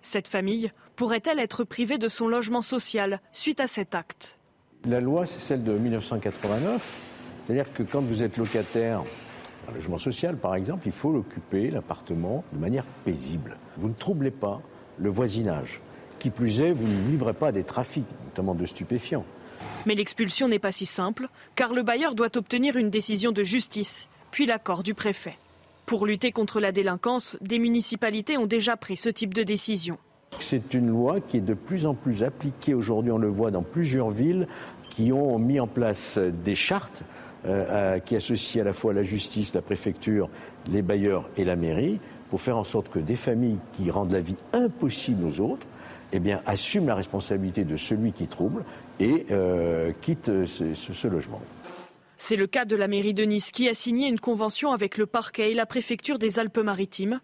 Cette 0.00 0.28
famille 0.28 0.70
pourrait-elle 0.94 1.40
être 1.40 1.64
privée 1.64 1.98
de 1.98 2.06
son 2.06 2.28
logement 2.28 2.62
social 2.62 3.20
suite 3.32 3.58
à 3.58 3.66
cet 3.66 3.96
acte? 3.96 4.38
La 4.84 5.00
loi, 5.00 5.26
c'est 5.26 5.40
celle 5.40 5.64
de 5.64 5.72
1989. 5.72 7.00
C'est-à-dire 7.44 7.72
que 7.72 7.82
quand 7.82 8.00
vous 8.00 8.22
êtes 8.22 8.36
locataire 8.36 9.02
d'un 9.66 9.74
logement 9.74 9.98
social, 9.98 10.36
par 10.36 10.54
exemple, 10.54 10.82
il 10.86 10.92
faut 10.92 11.12
occuper 11.12 11.68
l'appartement 11.72 12.44
de 12.52 12.60
manière 12.60 12.84
paisible. 13.04 13.56
Vous 13.76 13.88
ne 13.88 13.94
troublez 13.94 14.30
pas 14.30 14.62
le 14.98 15.10
voisinage. 15.10 15.80
Qui 16.20 16.30
plus 16.30 16.60
est, 16.60 16.70
vous 16.70 16.86
ne 16.86 17.08
livrez 17.08 17.34
pas 17.34 17.50
des 17.50 17.64
trafics, 17.64 18.06
notamment 18.26 18.54
de 18.54 18.66
stupéfiants. 18.66 19.24
Mais 19.86 19.94
l'expulsion 19.94 20.48
n'est 20.48 20.58
pas 20.58 20.72
si 20.72 20.86
simple, 20.86 21.28
car 21.56 21.72
le 21.72 21.82
bailleur 21.82 22.14
doit 22.14 22.36
obtenir 22.36 22.76
une 22.76 22.90
décision 22.90 23.32
de 23.32 23.42
justice, 23.42 24.08
puis 24.30 24.46
l'accord 24.46 24.82
du 24.82 24.94
préfet. 24.94 25.36
Pour 25.86 26.06
lutter 26.06 26.32
contre 26.32 26.60
la 26.60 26.72
délinquance, 26.72 27.36
des 27.40 27.58
municipalités 27.58 28.38
ont 28.38 28.46
déjà 28.46 28.76
pris 28.76 28.96
ce 28.96 29.08
type 29.08 29.34
de 29.34 29.42
décision. 29.42 29.98
C'est 30.38 30.74
une 30.74 30.88
loi 30.88 31.20
qui 31.20 31.38
est 31.38 31.40
de 31.40 31.54
plus 31.54 31.86
en 31.86 31.94
plus 31.94 32.22
appliquée 32.22 32.74
aujourd'hui, 32.74 33.10
on 33.10 33.18
le 33.18 33.28
voit 33.28 33.50
dans 33.50 33.62
plusieurs 33.62 34.10
villes 34.10 34.46
qui 34.90 35.12
ont 35.12 35.38
mis 35.38 35.58
en 35.58 35.66
place 35.66 36.18
des 36.18 36.54
chartes 36.54 37.04
euh, 37.46 37.98
qui 38.00 38.16
associent 38.16 38.60
à 38.60 38.64
la 38.64 38.72
fois 38.72 38.92
la 38.92 39.02
justice, 39.02 39.54
la 39.54 39.62
préfecture, 39.62 40.28
les 40.70 40.82
bailleurs 40.82 41.28
et 41.36 41.44
la 41.44 41.56
mairie 41.56 41.98
pour 42.28 42.40
faire 42.40 42.56
en 42.56 42.64
sorte 42.64 42.90
que 42.90 42.98
des 42.98 43.16
familles 43.16 43.58
qui 43.72 43.90
rendent 43.90 44.12
la 44.12 44.20
vie 44.20 44.36
impossible 44.52 45.24
aux 45.24 45.40
autres 45.40 45.66
eh 46.12 46.20
bien, 46.20 46.42
assument 46.46 46.86
la 46.86 46.94
responsabilité 46.94 47.64
de 47.64 47.76
celui 47.76 48.12
qui 48.12 48.26
trouble 48.26 48.64
et 48.98 49.26
euh, 49.30 49.92
quittent 50.00 50.44
ce 50.46 51.08
logement. 51.08 51.40
C'est 52.16 52.36
le 52.36 52.46
cas 52.46 52.66
de 52.66 52.76
la 52.76 52.86
mairie 52.86 53.14
de 53.14 53.24
Nice 53.24 53.50
qui 53.50 53.68
a 53.68 53.74
signé 53.74 54.08
une 54.08 54.20
convention 54.20 54.72
avec 54.72 54.98
le 54.98 55.06
parquet 55.06 55.52
et 55.52 55.54
la 55.54 55.64
préfecture 55.66 56.18
des 56.18 56.38
Alpes-Maritimes 56.38 57.20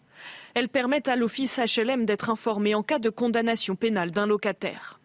elles 0.55 0.69
permettent 0.69 1.09
à 1.09 1.17
l'office 1.17 1.59
HLM 1.59 2.07
d'être 2.07 2.31
informé 2.31 2.75
en 2.75 2.83
cas 2.83 2.99
de 2.99 3.11
condamnation 3.11 3.77
pénale 3.77 4.11
d'un 4.11 4.27
locataire. 4.27 4.99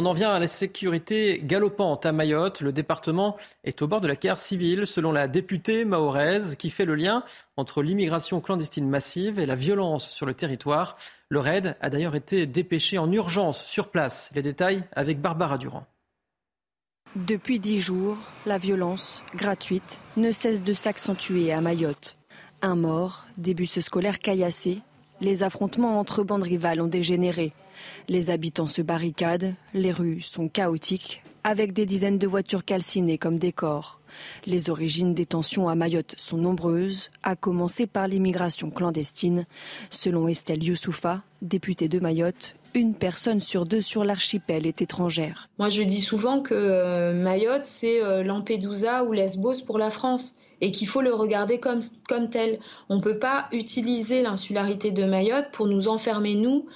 On 0.00 0.06
en 0.06 0.14
vient 0.14 0.32
à 0.32 0.38
la 0.38 0.48
sécurité 0.48 1.42
galopante 1.44 2.06
à 2.06 2.12
Mayotte. 2.12 2.62
Le 2.62 2.72
département 2.72 3.36
est 3.64 3.82
au 3.82 3.86
bord 3.86 4.00
de 4.00 4.08
la 4.08 4.16
guerre 4.16 4.38
civile, 4.38 4.86
selon 4.86 5.12
la 5.12 5.28
députée 5.28 5.84
mahoraise, 5.84 6.56
qui 6.56 6.70
fait 6.70 6.86
le 6.86 6.94
lien 6.94 7.22
entre 7.58 7.82
l'immigration 7.82 8.40
clandestine 8.40 8.88
massive 8.88 9.38
et 9.38 9.44
la 9.44 9.56
violence 9.56 10.08
sur 10.08 10.24
le 10.24 10.32
territoire. 10.32 10.96
Le 11.28 11.38
raid 11.38 11.76
a 11.82 11.90
d'ailleurs 11.90 12.14
été 12.14 12.46
dépêché 12.46 12.96
en 12.96 13.12
urgence 13.12 13.62
sur 13.62 13.90
place. 13.90 14.30
Les 14.34 14.40
détails 14.40 14.84
avec 14.92 15.20
Barbara 15.20 15.58
Durand. 15.58 15.84
Depuis 17.14 17.58
dix 17.58 17.82
jours, 17.82 18.16
la 18.46 18.56
violence, 18.56 19.22
gratuite, 19.34 20.00
ne 20.16 20.32
cesse 20.32 20.62
de 20.62 20.72
s'accentuer 20.72 21.52
à 21.52 21.60
Mayotte. 21.60 22.16
Un 22.62 22.74
mort, 22.74 23.26
des 23.36 23.52
bus 23.52 23.80
scolaires 23.80 24.18
caillassés. 24.18 24.80
Les 25.20 25.42
affrontements 25.42 26.00
entre 26.00 26.22
bandes 26.22 26.42
rivales 26.42 26.80
ont 26.80 26.86
dégénéré. 26.86 27.52
Les 28.08 28.30
habitants 28.30 28.66
se 28.66 28.80
barricadent, 28.80 29.54
les 29.74 29.92
rues 29.92 30.20
sont 30.20 30.48
chaotiques, 30.48 31.22
avec 31.44 31.72
des 31.72 31.84
dizaines 31.84 32.18
de 32.18 32.26
voitures 32.26 32.64
calcinées 32.64 33.18
comme 33.18 33.38
décor. 33.38 34.00
Les 34.46 34.70
origines 34.70 35.14
des 35.14 35.26
tensions 35.26 35.68
à 35.68 35.74
Mayotte 35.74 36.14
sont 36.16 36.38
nombreuses, 36.38 37.10
à 37.22 37.36
commencer 37.36 37.86
par 37.86 38.08
l'immigration 38.08 38.70
clandestine. 38.70 39.46
Selon 39.90 40.26
Estelle 40.26 40.64
Youssoufa, 40.64 41.22
députée 41.42 41.88
de 41.88 42.00
Mayotte, 42.00 42.56
une 42.74 42.94
personne 42.94 43.40
sur 43.40 43.66
deux 43.66 43.80
sur 43.80 44.04
l'archipel 44.04 44.66
est 44.66 44.80
étrangère. 44.80 45.48
Moi, 45.58 45.68
je 45.68 45.82
dis 45.82 46.00
souvent 46.00 46.40
que 46.40 46.54
euh, 46.54 47.12
Mayotte, 47.12 47.66
c'est 47.66 48.02
euh, 48.02 48.22
Lampedusa 48.22 49.04
ou 49.04 49.12
Lesbos 49.12 49.62
pour 49.66 49.78
la 49.78 49.90
France 49.90 50.36
et 50.60 50.70
qu'il 50.70 50.88
faut 50.88 51.02
le 51.02 51.14
regarder 51.14 51.58
comme, 51.58 51.80
comme 52.08 52.28
tel. 52.28 52.58
On 52.88 52.96
ne 52.96 53.00
peut 53.00 53.18
pas 53.18 53.46
utiliser 53.52 54.22
l'insularité 54.22 54.90
de 54.90 55.04
Mayotte 55.04 55.50
pour 55.52 55.66
nous 55.66 55.88
enfermer, 55.88 56.34
nous, 56.34 56.66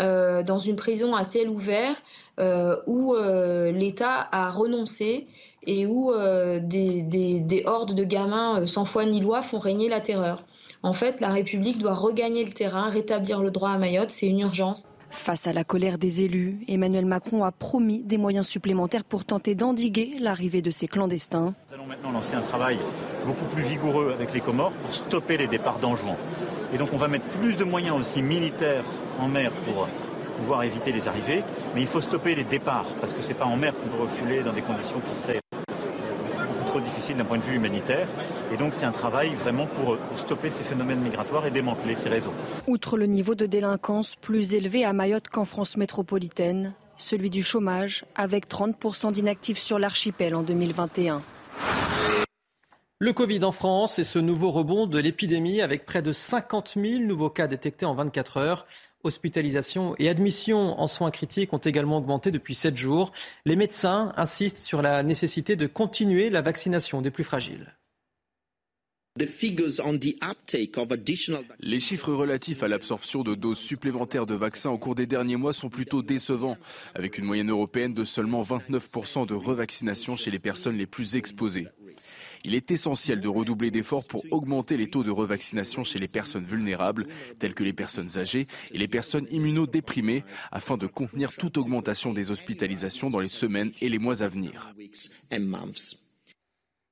euh, 0.00 0.42
dans 0.42 0.58
une 0.58 0.76
prison 0.76 1.14
à 1.14 1.22
ciel 1.22 1.50
ouvert 1.50 1.94
euh, 2.40 2.76
où 2.86 3.14
euh, 3.14 3.72
l'État 3.72 4.26
a 4.32 4.50
renoncé 4.50 5.26
et 5.66 5.86
où 5.86 6.12
des, 6.60 7.02
des, 7.02 7.62
hordes 7.66 7.94
de 7.94 8.02
gamins 8.02 8.66
sans 8.66 8.84
foi 8.84 9.04
ni 9.04 9.20
loi 9.20 9.42
font 9.42 9.60
régner 9.60 9.88
la 9.88 10.00
terreur. 10.00 10.44
En 10.82 10.92
fait, 10.92 11.20
la 11.20 11.28
République 11.28 11.78
doit 11.78 11.94
regagner 11.94 12.44
le 12.44 12.50
terrain, 12.50 12.88
rétablir 12.88 13.40
le 13.40 13.52
droit 13.52 13.70
à 13.70 13.78
Mayotte, 13.78 14.10
c'est 14.10 14.26
une 14.26 14.40
urgence. 14.40 14.86
Face 15.12 15.46
à 15.46 15.52
la 15.52 15.62
colère 15.62 15.98
des 15.98 16.24
élus, 16.24 16.64
Emmanuel 16.66 17.04
Macron 17.04 17.44
a 17.44 17.52
promis 17.52 18.02
des 18.02 18.16
moyens 18.16 18.48
supplémentaires 18.48 19.04
pour 19.04 19.24
tenter 19.24 19.54
d'endiguer 19.54 20.16
l'arrivée 20.18 20.62
de 20.62 20.70
ces 20.70 20.88
clandestins. 20.88 21.54
Nous 21.68 21.74
allons 21.74 21.86
maintenant 21.86 22.10
lancer 22.10 22.34
un 22.34 22.40
travail 22.40 22.78
beaucoup 23.24 23.44
plus 23.46 23.62
vigoureux 23.62 24.12
avec 24.12 24.32
les 24.32 24.40
Comores 24.40 24.72
pour 24.72 24.94
stopper 24.94 25.36
les 25.36 25.46
départs 25.46 25.78
dangereux. 25.78 26.16
Et 26.74 26.78
donc 26.78 26.88
on 26.92 26.96
va 26.96 27.08
mettre 27.08 27.26
plus 27.38 27.56
de 27.56 27.64
moyens 27.64 27.98
aussi 27.98 28.22
militaires 28.22 28.84
en 29.18 29.28
mer 29.28 29.50
pour 29.64 29.88
pouvoir 30.36 30.62
éviter 30.62 30.92
les 30.92 31.08
arrivées, 31.08 31.42
mais 31.74 31.82
il 31.82 31.86
faut 31.86 32.00
stopper 32.00 32.34
les 32.34 32.44
départs 32.44 32.86
parce 33.00 33.12
que 33.12 33.22
ce 33.22 33.28
n'est 33.28 33.34
pas 33.34 33.44
en 33.44 33.56
mer 33.56 33.72
qu'on 33.74 33.96
peut 33.96 34.02
refuler 34.02 34.42
dans 34.42 34.52
des 34.52 34.62
conditions 34.62 35.00
qui 35.00 35.14
seraient 35.14 35.40
trop 36.66 36.80
difficile 36.80 37.18
d'un 37.18 37.26
point 37.26 37.36
de 37.36 37.42
vue 37.42 37.56
humanitaire. 37.56 38.08
Et 38.50 38.56
donc 38.56 38.72
c'est 38.72 38.86
un 38.86 38.92
travail 38.92 39.34
vraiment 39.34 39.66
pour, 39.66 39.98
stopper 40.16 40.48
ces 40.48 40.64
phénomènes 40.64 41.00
migratoires 41.00 41.46
et 41.46 41.50
démanteler 41.50 41.94
ces 41.94 42.08
réseaux. 42.08 42.32
Outre 42.66 42.96
le 42.96 43.06
niveau 43.06 43.34
de 43.34 43.44
délinquance 43.44 44.16
plus 44.16 44.54
élevé 44.54 44.84
à 44.84 44.94
Mayotte 44.94 45.28
qu'en 45.28 45.44
France 45.44 45.76
métropolitaine, 45.76 46.72
celui 46.96 47.28
du 47.28 47.42
chômage, 47.42 48.06
avec 48.14 48.48
30% 48.48 49.12
d'inactifs 49.12 49.58
sur 49.58 49.78
l'archipel 49.78 50.34
en 50.34 50.42
2021. 50.42 51.22
Le 53.02 53.12
Covid 53.12 53.42
en 53.42 53.50
France 53.50 53.98
et 53.98 54.04
ce 54.04 54.20
nouveau 54.20 54.52
rebond 54.52 54.86
de 54.86 55.00
l'épidémie 55.00 55.60
avec 55.60 55.84
près 55.84 56.02
de 56.02 56.12
50 56.12 56.74
000 56.80 57.02
nouveaux 57.02 57.30
cas 57.30 57.48
détectés 57.48 57.84
en 57.84 57.96
24 57.96 58.36
heures. 58.36 58.64
Hospitalisation 59.02 59.96
et 59.98 60.08
admission 60.08 60.80
en 60.80 60.86
soins 60.86 61.10
critiques 61.10 61.52
ont 61.52 61.58
également 61.58 61.98
augmenté 61.98 62.30
depuis 62.30 62.54
7 62.54 62.76
jours. 62.76 63.10
Les 63.44 63.56
médecins 63.56 64.12
insistent 64.16 64.58
sur 64.58 64.82
la 64.82 65.02
nécessité 65.02 65.56
de 65.56 65.66
continuer 65.66 66.30
la 66.30 66.42
vaccination 66.42 67.02
des 67.02 67.10
plus 67.10 67.24
fragiles. 67.24 67.74
Les 71.60 71.80
chiffres 71.80 72.12
relatifs 72.12 72.62
à 72.62 72.68
l'absorption 72.68 73.24
de 73.24 73.34
doses 73.34 73.58
supplémentaires 73.58 74.26
de 74.26 74.34
vaccins 74.34 74.70
au 74.70 74.78
cours 74.78 74.94
des 74.94 75.06
derniers 75.06 75.36
mois 75.36 75.52
sont 75.52 75.70
plutôt 75.70 76.02
décevants, 76.02 76.56
avec 76.94 77.18
une 77.18 77.24
moyenne 77.24 77.50
européenne 77.50 77.94
de 77.94 78.04
seulement 78.04 78.42
29% 78.42 79.26
de 79.26 79.34
revaccination 79.34 80.16
chez 80.16 80.30
les 80.30 80.38
personnes 80.38 80.78
les 80.78 80.86
plus 80.86 81.16
exposées. 81.16 81.66
Il 82.44 82.54
est 82.54 82.70
essentiel 82.70 83.20
de 83.20 83.28
redoubler 83.28 83.70
d'efforts 83.70 84.06
pour 84.06 84.24
augmenter 84.30 84.76
les 84.76 84.90
taux 84.90 85.04
de 85.04 85.10
revaccination 85.10 85.84
chez 85.84 85.98
les 85.98 86.08
personnes 86.08 86.44
vulnérables, 86.44 87.06
telles 87.38 87.54
que 87.54 87.64
les 87.64 87.72
personnes 87.72 88.18
âgées 88.18 88.46
et 88.70 88.78
les 88.78 88.88
personnes 88.88 89.26
immunodéprimées, 89.30 90.24
afin 90.50 90.76
de 90.76 90.86
contenir 90.86 91.32
toute 91.32 91.58
augmentation 91.58 92.12
des 92.12 92.30
hospitalisations 92.30 93.10
dans 93.10 93.20
les 93.20 93.28
semaines 93.28 93.72
et 93.80 93.88
les 93.88 93.98
mois 93.98 94.22
à 94.22 94.28
venir. 94.28 94.74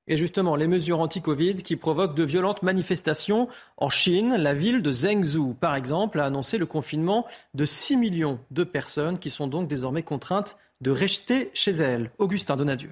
Et 0.07 0.17
justement, 0.17 0.55
les 0.55 0.67
mesures 0.67 0.99
anti-Covid 0.99 1.57
qui 1.57 1.75
provoquent 1.75 2.15
de 2.15 2.23
violentes 2.23 2.63
manifestations. 2.63 3.47
En 3.77 3.89
Chine, 3.89 4.35
la 4.35 4.53
ville 4.53 4.81
de 4.81 4.91
Zhengzhou, 4.91 5.53
par 5.53 5.75
exemple, 5.75 6.19
a 6.19 6.25
annoncé 6.25 6.57
le 6.57 6.65
confinement 6.65 7.25
de 7.53 7.65
6 7.65 7.97
millions 7.97 8.39
de 8.49 8.63
personnes 8.63 9.19
qui 9.19 9.29
sont 9.29 9.47
donc 9.47 9.67
désormais 9.67 10.03
contraintes 10.03 10.57
de 10.81 10.91
rester 10.91 11.51
chez 11.53 11.71
elles. 11.71 12.11
Augustin 12.17 12.57
Donadieu. 12.57 12.91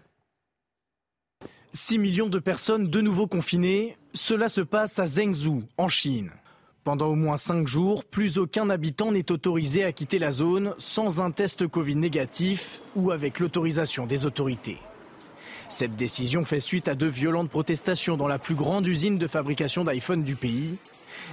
6 1.73 1.99
millions 1.99 2.29
de 2.29 2.39
personnes 2.39 2.87
de 2.87 3.01
nouveau 3.01 3.27
confinées, 3.27 3.95
cela 4.13 4.49
se 4.49 4.61
passe 4.61 4.97
à 4.97 5.05
Zhengzhou, 5.05 5.63
en 5.77 5.87
Chine. 5.87 6.31
Pendant 6.83 7.07
au 7.07 7.15
moins 7.15 7.37
cinq 7.37 7.67
jours, 7.67 8.03
plus 8.05 8.39
aucun 8.39 8.69
habitant 8.71 9.11
n'est 9.11 9.31
autorisé 9.31 9.83
à 9.83 9.91
quitter 9.91 10.17
la 10.17 10.31
zone 10.31 10.73
sans 10.79 11.21
un 11.21 11.29
test 11.29 11.67
Covid 11.67 11.95
négatif 11.95 12.81
ou 12.95 13.11
avec 13.11 13.39
l'autorisation 13.39 14.07
des 14.07 14.25
autorités. 14.25 14.79
Cette 15.69 15.95
décision 15.95 16.43
fait 16.43 16.59
suite 16.59 16.87
à 16.87 16.95
de 16.95 17.05
violentes 17.05 17.51
protestations 17.51 18.17
dans 18.17 18.27
la 18.27 18.39
plus 18.39 18.55
grande 18.55 18.87
usine 18.87 19.19
de 19.19 19.27
fabrication 19.27 19.83
d'iPhone 19.83 20.23
du 20.23 20.35
pays. 20.35 20.77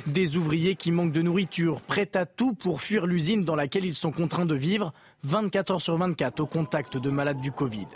Des 0.07 0.37
ouvriers 0.37 0.75
qui 0.75 0.93
manquent 0.93 1.13
de 1.13 1.23
nourriture, 1.23 1.81
prêts 1.81 2.11
à 2.15 2.27
tout 2.27 2.53
pour 2.53 2.83
fuir 2.83 3.07
l'usine 3.07 3.45
dans 3.45 3.55
laquelle 3.55 3.87
ils 3.87 3.95
sont 3.95 4.13
contraints 4.13 4.45
de 4.45 4.55
vivre 4.55 4.93
24 5.25 5.71
heures 5.71 5.83
sur 5.83 5.97
24 5.97 6.41
au 6.41 6.47
contact 6.47 6.99
de 6.99 7.09
malades 7.09 7.41
du 7.41 7.53
Covid. 7.53 7.87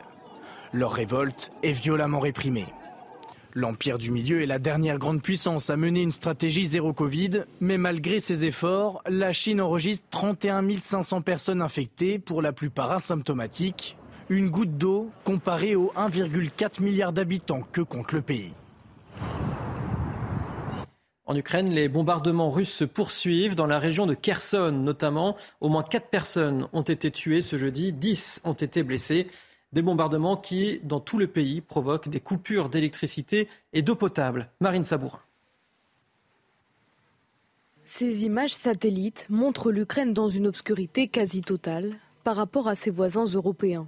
Leur 0.73 0.93
révolte 0.93 1.51
est 1.65 1.73
violemment 1.73 2.21
réprimée. 2.21 2.67
L'Empire 3.55 3.99
du 3.99 4.13
Milieu 4.13 4.41
est 4.41 4.47
la 4.47 4.61
dernière 4.61 4.99
grande 4.99 5.21
puissance 5.21 5.69
à 5.69 5.77
mener 5.77 6.01
une 6.01 6.13
stratégie 6.13 6.65
zéro 6.65 6.93
Covid, 6.93 7.43
mais 7.61 7.77
malgré 7.77 8.21
ses 8.21 8.45
efforts, 8.45 9.03
la 9.09 9.33
Chine 9.33 9.61
enregistre 9.61 10.07
31 10.11 10.65
500 10.77 11.23
personnes 11.23 11.61
infectées, 11.61 12.21
pour 12.21 12.41
la 12.41 12.53
plupart 12.53 12.93
asymptomatiques, 12.93 13.97
une 14.29 14.49
goutte 14.49 14.79
d'eau 14.79 15.11
comparée 15.25 15.75
aux 15.75 15.93
1,4 15.97 16.81
milliard 16.81 17.13
d'habitants 17.13 17.63
que 17.73 17.81
compte 17.81 18.13
le 18.13 18.23
pays. 18.23 18.55
En 21.27 21.35
Ukraine, 21.35 21.71
les 21.71 21.89
bombardements 21.89 22.51
russes 22.51 22.73
se 22.73 22.85
poursuivent 22.85 23.57
dans 23.57 23.67
la 23.67 23.81
région 23.81 24.07
de 24.07 24.15
Kherson 24.15 24.71
notamment. 24.73 25.37
Au 25.61 25.69
moins 25.69 25.83
4 25.83 26.09
personnes 26.09 26.69
ont 26.73 26.83
été 26.83 27.11
tuées 27.11 27.43
ce 27.43 27.57
jeudi, 27.57 27.93
10 27.93 28.43
ont 28.45 28.53
été 28.53 28.85
blessées. 28.85 29.29
Des 29.73 29.83
bombardements 29.83 30.37
qui, 30.37 30.81
dans 30.83 31.01
tout 31.01 31.19
le 31.19 31.29
pays, 31.29 31.61
provoquent 31.61 32.09
des 32.09 32.21
coupures 32.21 32.69
d'électricité 32.69 33.49
et 33.73 33.83
d'eau 33.83 33.95
potable. 33.95 34.51
Marine 34.61 34.85
Sabourin. 34.85 35.21
Ces 37.85 38.25
images 38.25 38.55
satellites 38.55 39.27
montrent 39.31 39.71
l'Ukraine 39.73 40.13
dans 40.13 40.29
une 40.29 40.47
obscurité 40.47 41.09
quasi 41.09 41.43
totale 41.43 41.95
par 42.25 42.37
rapport 42.37 42.69
à 42.69 42.77
ses 42.77 42.91
voisins 42.91 43.25
européens. 43.25 43.87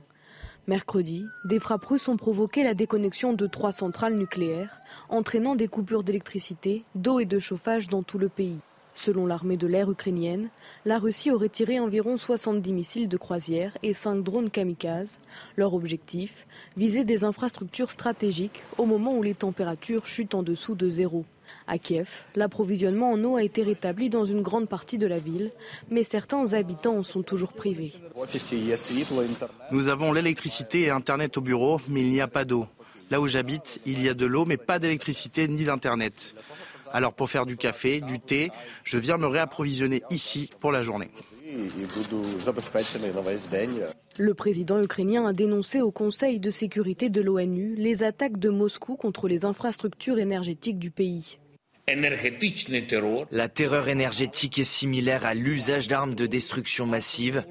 Mercredi, 0.69 1.25
des 1.45 1.59
frappes 1.59 1.85
russes 1.85 2.09
ont 2.09 2.17
provoqué 2.17 2.63
la 2.63 2.75
déconnexion 2.75 3.33
de 3.33 3.47
trois 3.49 3.73
centrales 3.73 4.17
nucléaires, 4.17 4.81
entraînant 5.09 5.57
des 5.57 5.67
coupures 5.67 6.05
d'électricité, 6.05 6.85
d'eau 6.95 7.19
et 7.19 7.25
de 7.25 7.41
chauffage 7.41 7.89
dans 7.89 8.05
tout 8.05 8.19
le 8.19 8.29
pays. 8.29 8.59
Selon 8.95 9.27
l'armée 9.27 9.57
de 9.57 9.67
l'air 9.67 9.91
ukrainienne, 9.91 10.49
la 10.85 10.99
Russie 10.99 11.31
aurait 11.31 11.49
tiré 11.49 11.81
environ 11.81 12.17
70 12.17 12.73
missiles 12.73 13.09
de 13.09 13.17
croisière 13.17 13.77
et 13.83 13.95
5 13.95 14.23
drones 14.23 14.51
kamikazes. 14.51 15.19
Leur 15.57 15.75
objectif 15.75 16.47
viser 16.77 17.05
des 17.05 17.25
infrastructures 17.25 17.91
stratégiques 17.91 18.63
au 18.79 18.87
moment 18.87 19.17
où 19.17 19.23
les 19.23 19.35
températures 19.35 20.07
chutent 20.07 20.35
en 20.35 20.43
dessous 20.43 20.75
de 20.75 20.89
zéro. 20.91 21.25
À 21.67 21.79
Kiev, 21.79 22.09
l'approvisionnement 22.35 23.13
en 23.13 23.25
eau 23.25 23.37
a 23.37 23.43
été 23.43 23.63
rétabli 23.63 24.09
dans 24.09 24.25
une 24.25 24.43
grande 24.43 24.69
partie 24.69 24.99
de 24.99 25.07
la 25.07 25.17
ville, 25.17 25.51
mais 25.91 26.03
certains 26.03 26.53
habitants 26.55 26.99
en 26.99 27.03
sont 27.03 27.23
toujours 27.23 27.53
privés. 27.53 27.93
Nous 29.71 29.89
avons 29.89 30.13
l'électricité 30.13 30.83
et 30.83 30.91
Internet 30.91 31.37
au 31.37 31.41
bureau, 31.41 31.81
mais 31.89 32.01
il 32.01 32.11
n'y 32.11 32.21
a 32.21 32.29
pas 32.29 32.45
d'eau. 32.45 32.67
Là 33.11 33.21
où 33.21 33.27
j'habite, 33.27 33.81
il 33.85 34.03
y 34.03 34.09
a 34.09 34.15
de 34.15 34.25
l'eau, 34.25 34.47
mais 34.47 34.57
pas 34.57 34.79
d'électricité 34.79 35.47
ni 35.47 35.65
d'Internet. 35.65 36.35
Alors 36.93 37.15
pour 37.15 37.31
faire 37.31 37.47
du 37.47 37.57
café, 37.57 38.01
du 38.01 38.21
thé, 38.21 38.51
je 38.85 38.99
viens 38.99 39.19
me 39.19 39.27
réapprovisionner 39.27 40.03
ici 40.11 40.51
pour 40.61 40.73
la 40.73 40.83
journée. 40.83 41.11
Le 44.19 44.35
président 44.35 44.83
ukrainien 44.83 45.27
a 45.27 45.33
dénoncé 45.33 45.81
au 45.81 45.91
Conseil 45.91 46.39
de 46.39 46.51
sécurité 46.51 47.09
de 47.09 47.21
l'ONU 47.21 47.75
les 47.77 48.03
attaques 48.03 48.39
de 48.39 48.51
Moscou 48.51 48.97
contre 48.97 49.29
les 49.29 49.45
infrastructures 49.45 50.19
énergétiques 50.19 50.79
du 50.79 50.91
pays. 50.91 51.39
La 53.31 53.49
terreur 53.49 53.89
énergétique 53.89 54.59
est 54.59 54.65
similaire 54.65 55.27
à 55.27 55.35
l'usage 55.35 55.89
d'armes 55.89 56.15
de 56.15 56.27
destruction 56.27 56.87
massive. 56.87 57.45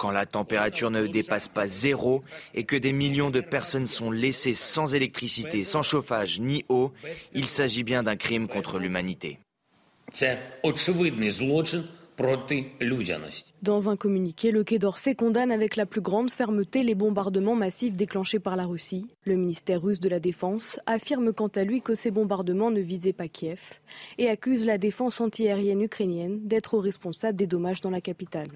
Quand 0.00 0.10
la 0.10 0.24
température 0.24 0.90
ne 0.90 1.06
dépasse 1.06 1.48
pas 1.48 1.68
zéro 1.68 2.22
et 2.54 2.64
que 2.64 2.74
des 2.74 2.94
millions 2.94 3.28
de 3.28 3.42
personnes 3.42 3.86
sont 3.86 4.10
laissées 4.10 4.54
sans 4.54 4.94
électricité, 4.94 5.62
sans 5.62 5.82
chauffage 5.82 6.40
ni 6.40 6.64
eau, 6.70 6.90
il 7.34 7.46
s'agit 7.46 7.84
bien 7.84 8.02
d'un 8.02 8.16
crime 8.16 8.48
contre 8.48 8.78
l'humanité. 8.78 9.38
Dans 13.62 13.90
un 13.90 13.96
communiqué, 13.96 14.50
le 14.50 14.64
Quai 14.64 14.78
d'Orsay 14.78 15.14
condamne 15.14 15.52
avec 15.52 15.76
la 15.76 15.84
plus 15.84 16.00
grande 16.00 16.30
fermeté 16.30 16.82
les 16.82 16.94
bombardements 16.94 17.54
massifs 17.54 17.94
déclenchés 17.94 18.38
par 18.38 18.56
la 18.56 18.64
Russie. 18.64 19.06
Le 19.26 19.36
ministère 19.36 19.82
russe 19.82 20.00
de 20.00 20.08
la 20.08 20.18
Défense 20.18 20.80
affirme 20.86 21.34
quant 21.34 21.48
à 21.48 21.62
lui 21.62 21.82
que 21.82 21.94
ces 21.94 22.10
bombardements 22.10 22.70
ne 22.70 22.80
visaient 22.80 23.12
pas 23.12 23.28
Kiev 23.28 23.60
et 24.16 24.30
accuse 24.30 24.64
la 24.64 24.78
défense 24.78 25.20
antiaérienne 25.20 25.82
ukrainienne 25.82 26.40
d'être 26.48 26.78
responsable 26.78 27.36
des 27.36 27.46
dommages 27.46 27.82
dans 27.82 27.90
la 27.90 28.00
capitale. 28.00 28.48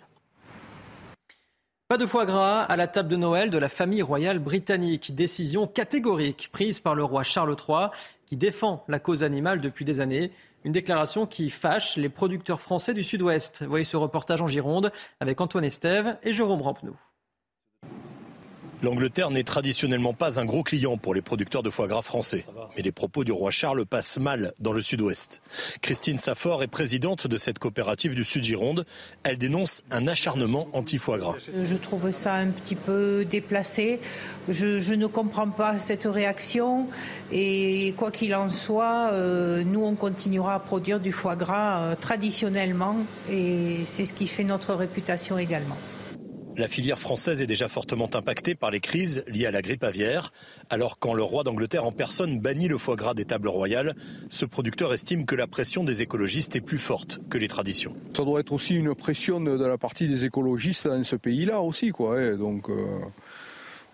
Pas 1.87 1.99
de 1.99 2.07
foie 2.07 2.25
gras 2.25 2.63
à 2.63 2.77
la 2.77 2.87
table 2.87 3.11
de 3.11 3.17
Noël 3.17 3.51
de 3.51 3.59
la 3.59 3.69
famille 3.69 4.01
royale 4.01 4.39
britannique. 4.39 5.15
Décision 5.15 5.67
catégorique 5.67 6.49
prise 6.51 6.81
par 6.81 6.95
le 6.95 7.05
roi 7.05 7.25
Charles 7.25 7.55
III 7.69 7.89
qui 8.25 8.39
défend 8.39 8.83
la 8.89 8.99
cause 8.99 9.23
animale 9.23 9.61
depuis 9.61 9.85
des 9.85 10.01
années. 10.01 10.33
Une 10.65 10.73
déclaration 10.73 11.27
qui 11.27 11.51
fâche 11.51 11.99
les 11.99 12.09
producteurs 12.09 12.63
français 12.63 12.95
du 12.95 13.05
Sud-Ouest. 13.05 13.65
Voyez 13.65 13.85
ce 13.85 13.99
reportage 13.99 14.41
en 14.41 14.47
Gironde 14.47 14.93
avec 15.21 15.43
Antoine 15.43 15.65
Estève 15.65 16.17
et 16.23 16.33
Jérôme 16.33 16.63
Rampenou. 16.63 16.97
L'Angleterre 18.85 19.31
n'est 19.31 19.45
traditionnellement 19.45 20.13
pas 20.13 20.39
un 20.39 20.45
gros 20.45 20.63
client 20.63 20.99
pour 20.99 21.15
les 21.15 21.23
producteurs 21.23 21.63
de 21.63 21.71
foie 21.71 21.87
gras 21.87 22.03
français. 22.03 22.45
Mais 22.77 22.83
les 22.83 22.93
propos 22.93 23.25
du 23.25 23.33
roi 23.33 23.51
Charles 23.51 23.87
passent 23.87 24.21
mal 24.21 24.53
dans 24.59 24.75
le 24.75 24.83
sud-ouest. 24.83 25.41
Christine 25.81 26.19
Saffort 26.19 26.63
est 26.63 26.67
présidente 26.67 27.27
de 27.27 27.39
cette 27.39 27.59
coopérative 27.59 28.15
du 28.15 28.25
Sud-Gironde. 28.25 28.85
Elle 29.23 29.39
dénonce 29.39 29.85
un 29.91 30.07
acharnement 30.07 30.69
anti-foie 30.75 31.17
gras. 31.17 31.37
Je 31.39 31.77
trouve 31.77 32.11
ça 32.11 32.35
un 32.35 32.49
petit 32.49 32.75
peu 32.75 33.25
déplacé. 33.25 34.01
Je, 34.51 34.93
ne 34.93 35.07
comprends 35.07 35.49
pas 35.49 35.79
cette 35.79 36.05
réaction. 36.05 36.87
Et 37.33 37.95
quoi 37.97 38.11
qu'il 38.11 38.35
en 38.35 38.51
soit, 38.51 39.13
euh, 39.13 39.63
nous, 39.65 39.83
on 39.83 39.95
continuera 39.95 40.57
à 40.57 40.61
produire 40.61 41.01
du 41.01 41.11
foie 41.11 41.37
gras 41.37 41.81
euh, 41.81 41.95
traditionnellement. 41.99 42.99
Et 43.31 43.79
c'est 43.87 44.05
ce 44.05 44.13
qui 44.13 44.27
fait 44.27 44.45
notre 44.45 44.75
réputation 44.75 45.39
également. 45.39 45.79
La 46.57 46.69
filière 46.69 47.01
française 47.01 47.43
est 47.43 47.49
déjà 47.49 47.69
fortement 47.69 48.09
impactée 48.15 48.55
par 48.55 48.71
les 48.71 48.79
crises 48.79 49.25
liées 49.27 49.47
à 49.47 49.51
la 49.51 49.61
grippe 49.61 49.83
aviaire. 49.83 50.33
Alors 50.71 51.01
quand 51.01 51.13
le 51.13 51.23
roi 51.25 51.43
d'Angleterre 51.43 51.85
en 51.85 51.91
personne 51.91 52.39
bannit 52.39 52.69
le 52.69 52.79
foie 52.79 52.95
gras 52.95 53.13
des 53.13 53.25
tables 53.25 53.49
royales, 53.49 53.97
ce 54.31 54.45
producteur 54.45 54.93
estime 54.93 55.27
que 55.27 55.35
la 55.35 55.49
pression 55.49 55.83
des 55.83 56.03
écologistes 56.03 56.55
est 56.55 56.61
plus 56.61 56.79
forte 56.79 57.19
que 57.29 57.39
les 57.39 57.49
traditions. 57.49 57.97
Ça 58.17 58.25
doit 58.25 58.39
être 58.39 58.53
aussi 58.53 58.77
une 58.77 58.95
pression 58.95 59.41
de 59.41 59.65
la 59.65 59.79
partie 59.79 60.07
des 60.07 60.27
écologistes 60.27 60.87
dans 60.87 61.03
ce 61.03 61.17
pays-là 61.17 61.61
aussi, 61.61 61.91
quoi. 61.91 62.21
Hein. 62.21 62.39
Euh, 62.39 63.01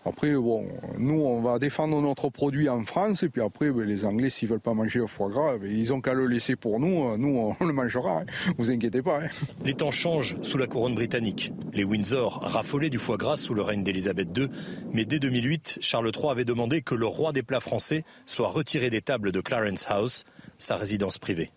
après, 0.04 0.32
bon, 0.34 0.66
nous, 0.98 1.20
on 1.20 1.42
va 1.42 1.58
défendre 1.58 2.00
notre 2.00 2.30
produit 2.30 2.70
en 2.70 2.84
France, 2.84 3.22
et 3.22 3.28
puis 3.28 3.42
après, 3.42 3.70
ben, 3.70 3.84
les 3.84 4.06
Anglais, 4.06 4.30
s'ils 4.30 4.48
veulent 4.48 4.58
pas 4.58 4.72
manger 4.72 5.00
le 5.00 5.06
foie 5.06 5.28
gras, 5.28 5.58
ben, 5.58 5.70
ils 5.70 5.92
ont 5.92 6.00
qu'à 6.00 6.14
le 6.14 6.26
laisser 6.26 6.56
pour 6.56 6.80
nous. 6.80 7.16
Nous, 7.18 7.54
on 7.60 7.64
le 7.64 7.72
mangera. 7.72 8.20
Hein. 8.20 8.26
Vous 8.56 8.70
inquiétez 8.70 9.02
pas. 9.02 9.20
Hein. 9.20 9.28
Les 9.64 9.74
temps 9.74 9.90
changent 9.90 10.36
sous 10.42 10.56
la 10.56 10.66
couronne 10.66 10.94
britannique. 10.94 11.52
Les 11.74 11.84
Windsor 11.84 12.40
raffolaient 12.42 12.88
du 12.88 12.98
foie 12.98 13.18
gras 13.18 13.36
sous 13.36 13.52
le 13.52 13.60
règne 13.60 13.84
d'Élisabeth 13.84 14.28
II, 14.36 14.48
mais 14.92 15.04
dès 15.04 15.18
2008, 15.18 15.78
Charles 15.82 16.10
III 16.14 16.30
avait 16.30 16.44
demandé 16.46 16.80
que 16.80 16.94
le 16.94 17.06
roi 17.06 17.32
des 17.32 17.42
plats 17.42 17.60
français 17.60 18.04
soit 18.24 18.48
retiré 18.48 18.88
des 18.88 19.02
tables 19.02 19.32
de 19.32 19.40
Clarence 19.40 19.84
House, 19.88 20.24
sa 20.56 20.76
résidence 20.76 21.18
privée. 21.18 21.50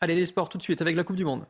Allez, 0.00 0.16
les 0.16 0.24
sports 0.24 0.48
tout 0.48 0.58
de 0.58 0.62
suite 0.62 0.80
avec 0.82 0.96
la 0.96 1.04
Coupe 1.04 1.16
du 1.16 1.24
Monde. 1.24 1.44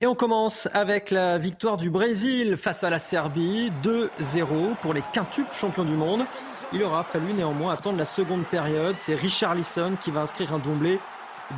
Et 0.00 0.06
on 0.08 0.16
commence 0.16 0.68
avec 0.74 1.12
la 1.12 1.38
victoire 1.38 1.76
du 1.76 1.88
Brésil 1.88 2.56
face 2.56 2.82
à 2.82 2.90
la 2.90 2.98
Serbie, 2.98 3.72
2-0 3.84 4.74
pour 4.82 4.92
les 4.92 5.02
quintuples 5.12 5.54
champions 5.54 5.84
du 5.84 5.94
monde. 5.94 6.26
Il 6.72 6.82
aura 6.82 7.04
fallu 7.04 7.32
néanmoins 7.32 7.72
attendre 7.72 7.96
la 7.96 8.04
seconde 8.04 8.44
période. 8.44 8.96
C'est 8.98 9.14
Richard 9.14 9.54
Lisson 9.54 9.96
qui 10.02 10.10
va 10.10 10.22
inscrire 10.22 10.52
un 10.52 10.58
doublé, 10.58 10.98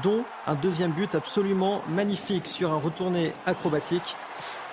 dont 0.03 0.22
un 0.46 0.55
deuxième 0.55 0.92
but 0.92 1.14
absolument 1.14 1.81
magnifique 1.88 2.46
sur 2.46 2.72
un 2.72 2.79
retourné 2.79 3.33
acrobatique. 3.46 4.16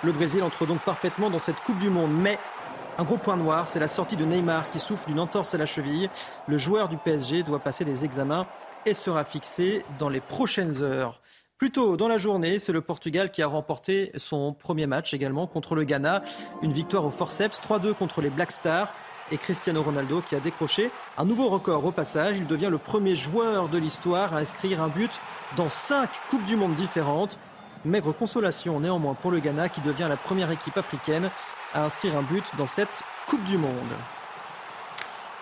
Le 0.04 0.12
Brésil 0.12 0.44
entre 0.44 0.66
donc 0.66 0.82
parfaitement 0.82 1.30
dans 1.30 1.40
cette 1.40 1.60
Coupe 1.62 1.80
du 1.80 1.90
Monde. 1.90 2.12
Mais 2.14 2.38
un 2.98 3.06
gros 3.06 3.18
point 3.18 3.38
noir, 3.38 3.70
c'est 3.70 3.80
la 3.80 3.88
sortie 3.88 4.18
de 4.18 4.26
Neymar 4.26 4.70
qui 4.72 4.82
souffre 4.82 5.08
d'une 5.08 5.22
entorse 5.22 5.56
à 5.56 5.58
la 5.58 5.66
cheville. 5.66 6.10
Le 6.48 6.58
joueur 6.58 6.90
du 6.90 6.98
PSG 6.98 7.44
doit 7.44 7.60
passer 7.60 7.86
des 7.86 8.04
examens 8.04 8.46
et 8.86 8.94
sera 8.94 9.24
fixé 9.24 9.86
dans 10.00 10.10
les 10.10 10.20
prochaines 10.20 10.84
heures. 10.84 11.22
Plus 11.64 11.72
tôt 11.72 11.96
dans 11.96 12.10
la 12.10 12.18
journée, 12.18 12.60
c'est 12.60 12.74
le 12.74 12.82
Portugal 12.82 13.32
qui 13.32 13.42
a 13.42 13.48
remporté 13.48 14.12
son 14.18 14.52
premier 14.52 14.86
match 14.86 15.14
également 15.14 15.48
contre 15.48 15.76
le 15.76 15.86
Ghana. 15.86 16.22
Une 16.62 16.74
victoire 16.74 17.06
au 17.06 17.10
forceps, 17.10 17.62
3-2 17.62 17.94
contre 17.94 18.20
les 18.20 18.30
Black 18.30 18.52
Stars. 18.52 18.94
Et 19.32 19.38
Cristiano 19.38 19.82
Ronaldo 19.82 20.22
qui 20.22 20.36
a 20.36 20.42
décroché 20.42 20.92
un 21.18 21.24
nouveau 21.24 21.48
record 21.48 21.86
au 21.86 21.94
passage. 21.94 22.38
Il 22.38 22.48
devient 22.48 22.68
le 22.70 22.80
premier 22.80 23.16
joueur 23.16 23.70
de 23.70 23.78
l'histoire 23.78 24.34
à 24.34 24.40
inscrire 24.40 24.82
un 24.82 24.90
but 24.90 25.22
dans 25.56 25.70
cinq 25.70 26.10
Coupes 26.30 26.44
du 26.44 26.58
Monde 26.58 26.76
différentes. 26.76 27.40
Maigre 27.86 28.12
consolation 28.12 28.82
néanmoins 28.82 29.14
pour 29.14 29.32
le 29.32 29.40
Ghana 29.40 29.70
qui 29.70 29.80
devient 29.80 30.08
la 30.10 30.18
première 30.18 30.52
équipe 30.52 30.78
africaine 30.78 31.32
à 31.74 31.86
inscrire 31.86 32.18
un 32.18 32.24
but 32.24 32.44
dans 32.58 32.68
cette 32.68 33.06
Coupe 33.30 33.46
du 33.46 33.58
Monde. 33.58 33.94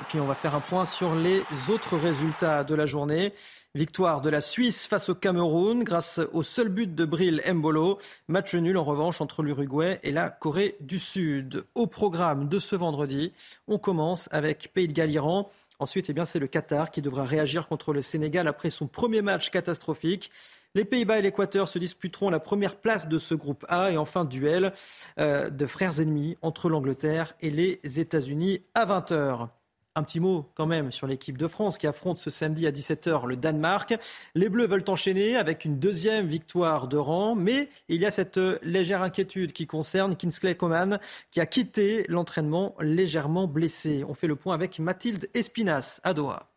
Et 0.02 0.04
puis 0.06 0.20
on 0.20 0.26
va 0.26 0.34
faire 0.34 0.56
un 0.56 0.62
point 0.62 0.86
sur 0.86 1.14
les 1.14 1.44
autres 1.70 1.96
résultats 1.96 2.64
de 2.64 2.74
la 2.74 2.88
journée. 2.88 3.34
Victoire 3.76 4.22
de 4.22 4.32
la 4.32 4.42
Suisse 4.42 4.88
face 4.88 5.10
au 5.10 5.16
Cameroun 5.16 5.84
grâce 5.84 6.20
au 6.34 6.42
seul 6.42 6.70
but 6.70 6.96
de 6.96 7.06
Bril 7.06 7.40
Mbolo. 7.48 8.00
Match 8.28 8.56
nul 8.56 8.80
en 8.80 8.84
revanche 8.84 9.22
entre 9.22 9.44
l'Uruguay 9.44 10.00
et 10.02 10.12
la 10.12 10.32
Corée 10.32 10.76
du 10.80 10.98
Sud. 10.98 11.66
Au 11.76 11.86
programme 11.86 12.50
de 12.50 12.58
ce 12.58 12.76
vendredi, 12.76 13.32
on 13.68 13.78
commence 13.78 14.28
avec 14.32 14.74
Pays 14.74 14.88
de 14.88 14.94
Galles-Iran. 14.94 15.52
Ensuite, 15.78 16.10
eh 16.10 16.26
c'est 16.26 16.40
le 16.40 16.48
Qatar 16.48 16.90
qui 16.90 17.04
devra 17.04 17.24
réagir 17.24 17.68
contre 17.68 17.94
le 17.94 18.02
Sénégal 18.02 18.48
après 18.48 18.72
son 18.72 18.88
premier 18.88 19.22
match 19.22 19.52
catastrophique. 19.52 20.32
Les 20.74 20.84
Pays-Bas 20.84 21.20
et 21.20 21.22
l'Équateur 21.22 21.68
se 21.68 21.78
disputeront 21.78 22.32
la 22.32 22.40
première 22.40 22.78
place 22.78 23.08
de 23.08 23.20
ce 23.20 23.36
groupe 23.36 23.66
A 23.70 23.92
et 23.92 23.98
enfin 23.98 24.26
duel 24.26 24.74
euh, 25.20 25.52
de 25.52 25.66
frères 25.68 26.02
ennemis 26.02 26.38
entre 26.42 26.70
l'Angleterre 26.70 27.34
et 27.42 27.52
les 27.52 27.80
États-Unis 27.84 28.64
à 28.74 28.88
20h. 28.88 29.50
Un 29.96 30.04
petit 30.04 30.22
mot 30.22 30.50
quand 30.56 30.68
même 30.68 30.90
sur 30.90 31.06
l'équipe 31.06 31.38
de 31.38 31.50
France 31.50 31.78
qui 31.78 31.86
affronte 31.86 32.18
ce 32.18 32.30
samedi 32.30 32.66
à 32.66 32.72
17h 32.72 33.28
le 33.28 33.36
Danemark. 33.36 33.98
Les 34.36 34.48
Bleus 34.48 34.68
veulent 34.68 34.86
enchaîner 34.88 35.36
avec 35.36 35.66
une 35.66 35.80
deuxième 35.80 36.28
victoire 36.28 36.88
de 36.88 36.96
rang, 36.96 37.36
mais 37.36 37.68
il 37.90 38.00
y 38.00 38.06
a 38.06 38.12
cette 38.12 38.40
légère 38.64 39.02
inquiétude 39.02 39.52
qui 39.52 39.68
concerne 39.68 40.16
Kinsley 40.16 40.56
Coman 40.56 41.00
qui 41.32 41.42
a 41.42 41.46
quitté 41.46 42.06
l'entraînement 42.08 42.74
légèrement 42.80 43.48
blessé. 43.48 44.06
On 44.08 44.14
fait 44.14 44.28
le 44.28 44.38
point 44.38 44.54
avec 44.54 44.80
Mathilde 44.80 45.30
Espinas 45.34 46.00
à 46.04 46.14
Doha. 46.14 46.51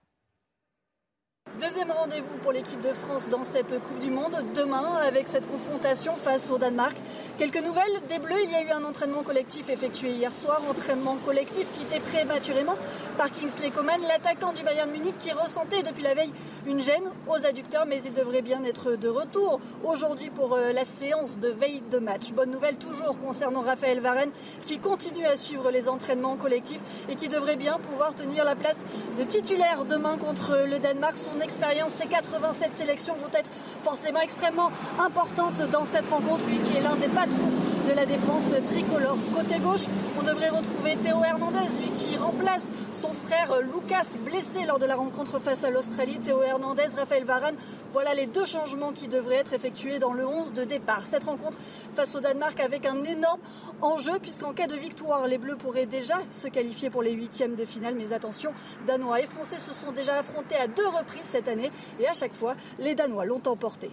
Deuxième 1.60 1.92
rendez-vous 1.92 2.36
pour 2.42 2.50
l'équipe 2.50 2.80
de 2.80 2.92
France 2.92 3.28
dans 3.28 3.44
cette 3.44 3.78
Coupe 3.80 4.00
du 4.00 4.10
Monde, 4.10 4.34
demain 4.56 4.94
avec 5.06 5.28
cette 5.28 5.48
confrontation 5.48 6.16
face 6.16 6.50
au 6.50 6.58
Danemark. 6.58 6.96
Quelques 7.38 7.62
nouvelles 7.62 8.02
des 8.08 8.18
Bleus, 8.18 8.42
il 8.42 8.50
y 8.50 8.56
a 8.56 8.62
eu 8.62 8.70
un 8.70 8.82
entraînement 8.82 9.22
collectif 9.22 9.68
effectué 9.70 10.10
hier 10.10 10.32
soir, 10.32 10.60
entraînement 10.68 11.16
collectif 11.24 11.70
quitté 11.72 12.00
prématurément 12.00 12.74
par 13.16 13.30
Kingsley 13.30 13.70
Coman, 13.70 14.00
l'attaquant 14.08 14.52
du 14.52 14.64
Bayern 14.64 14.90
Munich 14.90 15.14
qui 15.20 15.30
ressentait 15.30 15.84
depuis 15.84 16.02
la 16.02 16.14
veille 16.14 16.32
une 16.66 16.80
gêne 16.80 17.04
aux 17.28 17.46
adducteurs, 17.46 17.86
mais 17.86 18.02
il 18.02 18.12
devrait 18.12 18.42
bien 18.42 18.64
être 18.64 18.96
de 18.96 19.08
retour 19.08 19.60
aujourd'hui 19.84 20.30
pour 20.30 20.54
euh, 20.54 20.72
la 20.72 20.84
séance 20.84 21.38
de 21.38 21.48
veille 21.48 21.82
de 21.88 21.98
match. 21.98 22.32
Bonne 22.32 22.50
nouvelle 22.50 22.78
toujours 22.78 23.20
concernant 23.20 23.60
Raphaël 23.60 24.00
Varenne 24.00 24.32
qui 24.66 24.78
continue 24.80 25.26
à 25.26 25.36
suivre 25.36 25.70
les 25.70 25.88
entraînements 25.88 26.36
collectifs 26.36 26.82
et 27.08 27.14
qui 27.14 27.28
devrait 27.28 27.54
bien 27.56 27.78
pouvoir 27.78 28.12
tenir 28.12 28.44
la 28.44 28.56
place 28.56 28.84
de 29.16 29.22
titulaire 29.22 29.84
demain 29.84 30.18
contre 30.18 30.66
le 30.68 30.80
Danemark. 30.80 31.16
Expérience, 31.44 31.92
ces 31.92 32.06
87 32.06 32.74
sélections 32.74 33.14
vont 33.14 33.30
être 33.32 33.50
forcément 33.82 34.20
extrêmement 34.20 34.70
importantes 34.98 35.60
dans 35.70 35.84
cette 35.84 36.08
rencontre, 36.08 36.44
lui 36.48 36.58
qui 36.58 36.76
est 36.76 36.80
l'un 36.80 36.96
des 36.96 37.08
patrons 37.08 37.52
de 37.86 37.92
la 37.92 38.06
défense 38.06 38.44
tricolore. 38.66 39.18
Côté 39.34 39.58
gauche, 39.58 39.84
on 40.18 40.22
devrait 40.22 40.48
retrouver 40.48 40.96
Théo 40.96 41.22
Hernandez, 41.22 41.68
lui 41.78 41.90
qui 41.96 42.16
remplace 42.16 42.70
son 42.92 43.12
frère 43.12 43.60
Lucas, 43.60 44.18
blessé 44.24 44.64
lors 44.64 44.78
de 44.78 44.86
la 44.86 44.96
rencontre 44.96 45.38
face 45.38 45.64
à 45.64 45.70
l'Australie. 45.70 46.18
Théo 46.18 46.42
Hernandez, 46.42 46.88
Raphaël 46.96 47.24
Varane, 47.24 47.56
voilà 47.92 48.14
les 48.14 48.26
deux 48.26 48.46
changements 48.46 48.92
qui 48.92 49.08
devraient 49.08 49.36
être 49.36 49.52
effectués 49.52 49.98
dans 49.98 50.12
le 50.12 50.26
11 50.26 50.54
de 50.54 50.64
départ. 50.64 51.02
Cette 51.06 51.24
rencontre 51.24 51.58
face 51.94 52.14
au 52.14 52.20
Danemark 52.20 52.58
avec 52.60 52.86
un 52.86 53.04
énorme 53.04 53.40
enjeu, 53.82 54.18
puisqu'en 54.20 54.52
cas 54.52 54.66
de 54.66 54.76
victoire, 54.76 55.28
les 55.28 55.38
Bleus 55.38 55.56
pourraient 55.56 55.86
déjà 55.86 56.16
se 56.32 56.48
qualifier 56.48 56.88
pour 56.88 57.02
les 57.02 57.12
huitièmes 57.12 57.54
de 57.54 57.64
finale. 57.66 57.94
Mais 57.96 58.12
attention, 58.14 58.52
Danois 58.86 59.20
et 59.20 59.26
Français 59.26 59.58
se 59.58 59.74
sont 59.74 59.92
déjà 59.92 60.14
affrontés 60.18 60.56
à 60.56 60.66
deux 60.66 60.88
reprises 60.88 61.23
cette 61.24 61.48
année 61.48 61.70
et 62.00 62.06
à 62.06 62.14
chaque 62.14 62.34
fois, 62.34 62.54
les 62.78 62.94
Danois 62.94 63.24
l'ont 63.24 63.42
emporté. 63.46 63.90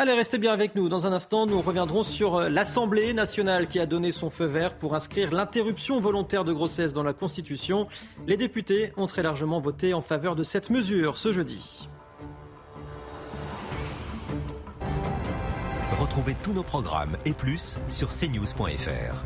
Allez, 0.00 0.12
restez 0.12 0.38
bien 0.38 0.52
avec 0.52 0.76
nous. 0.76 0.88
Dans 0.88 1.06
un 1.06 1.12
instant, 1.12 1.44
nous 1.44 1.60
reviendrons 1.60 2.04
sur 2.04 2.36
euh, 2.36 2.48
l'Assemblée 2.48 3.12
nationale 3.14 3.66
qui 3.66 3.80
a 3.80 3.86
donné 3.86 4.12
son 4.12 4.30
feu 4.30 4.44
vert 4.44 4.78
pour 4.78 4.94
inscrire 4.94 5.32
l'interruption 5.32 5.98
volontaire 5.98 6.44
de 6.44 6.52
grossesse 6.52 6.92
dans 6.92 7.02
la 7.02 7.12
Constitution. 7.12 7.88
Les 8.28 8.36
députés 8.36 8.92
ont 8.96 9.08
très 9.08 9.24
largement 9.24 9.60
voté 9.60 9.94
en 9.94 10.00
faveur 10.00 10.36
de 10.36 10.44
cette 10.44 10.70
mesure 10.70 11.18
ce 11.18 11.32
jeudi. 11.32 11.88
Retrouvez 15.98 16.36
tous 16.44 16.52
nos 16.52 16.62
programmes 16.62 17.16
et 17.24 17.32
plus 17.32 17.80
sur 17.88 18.10
cnews.fr. 18.10 19.24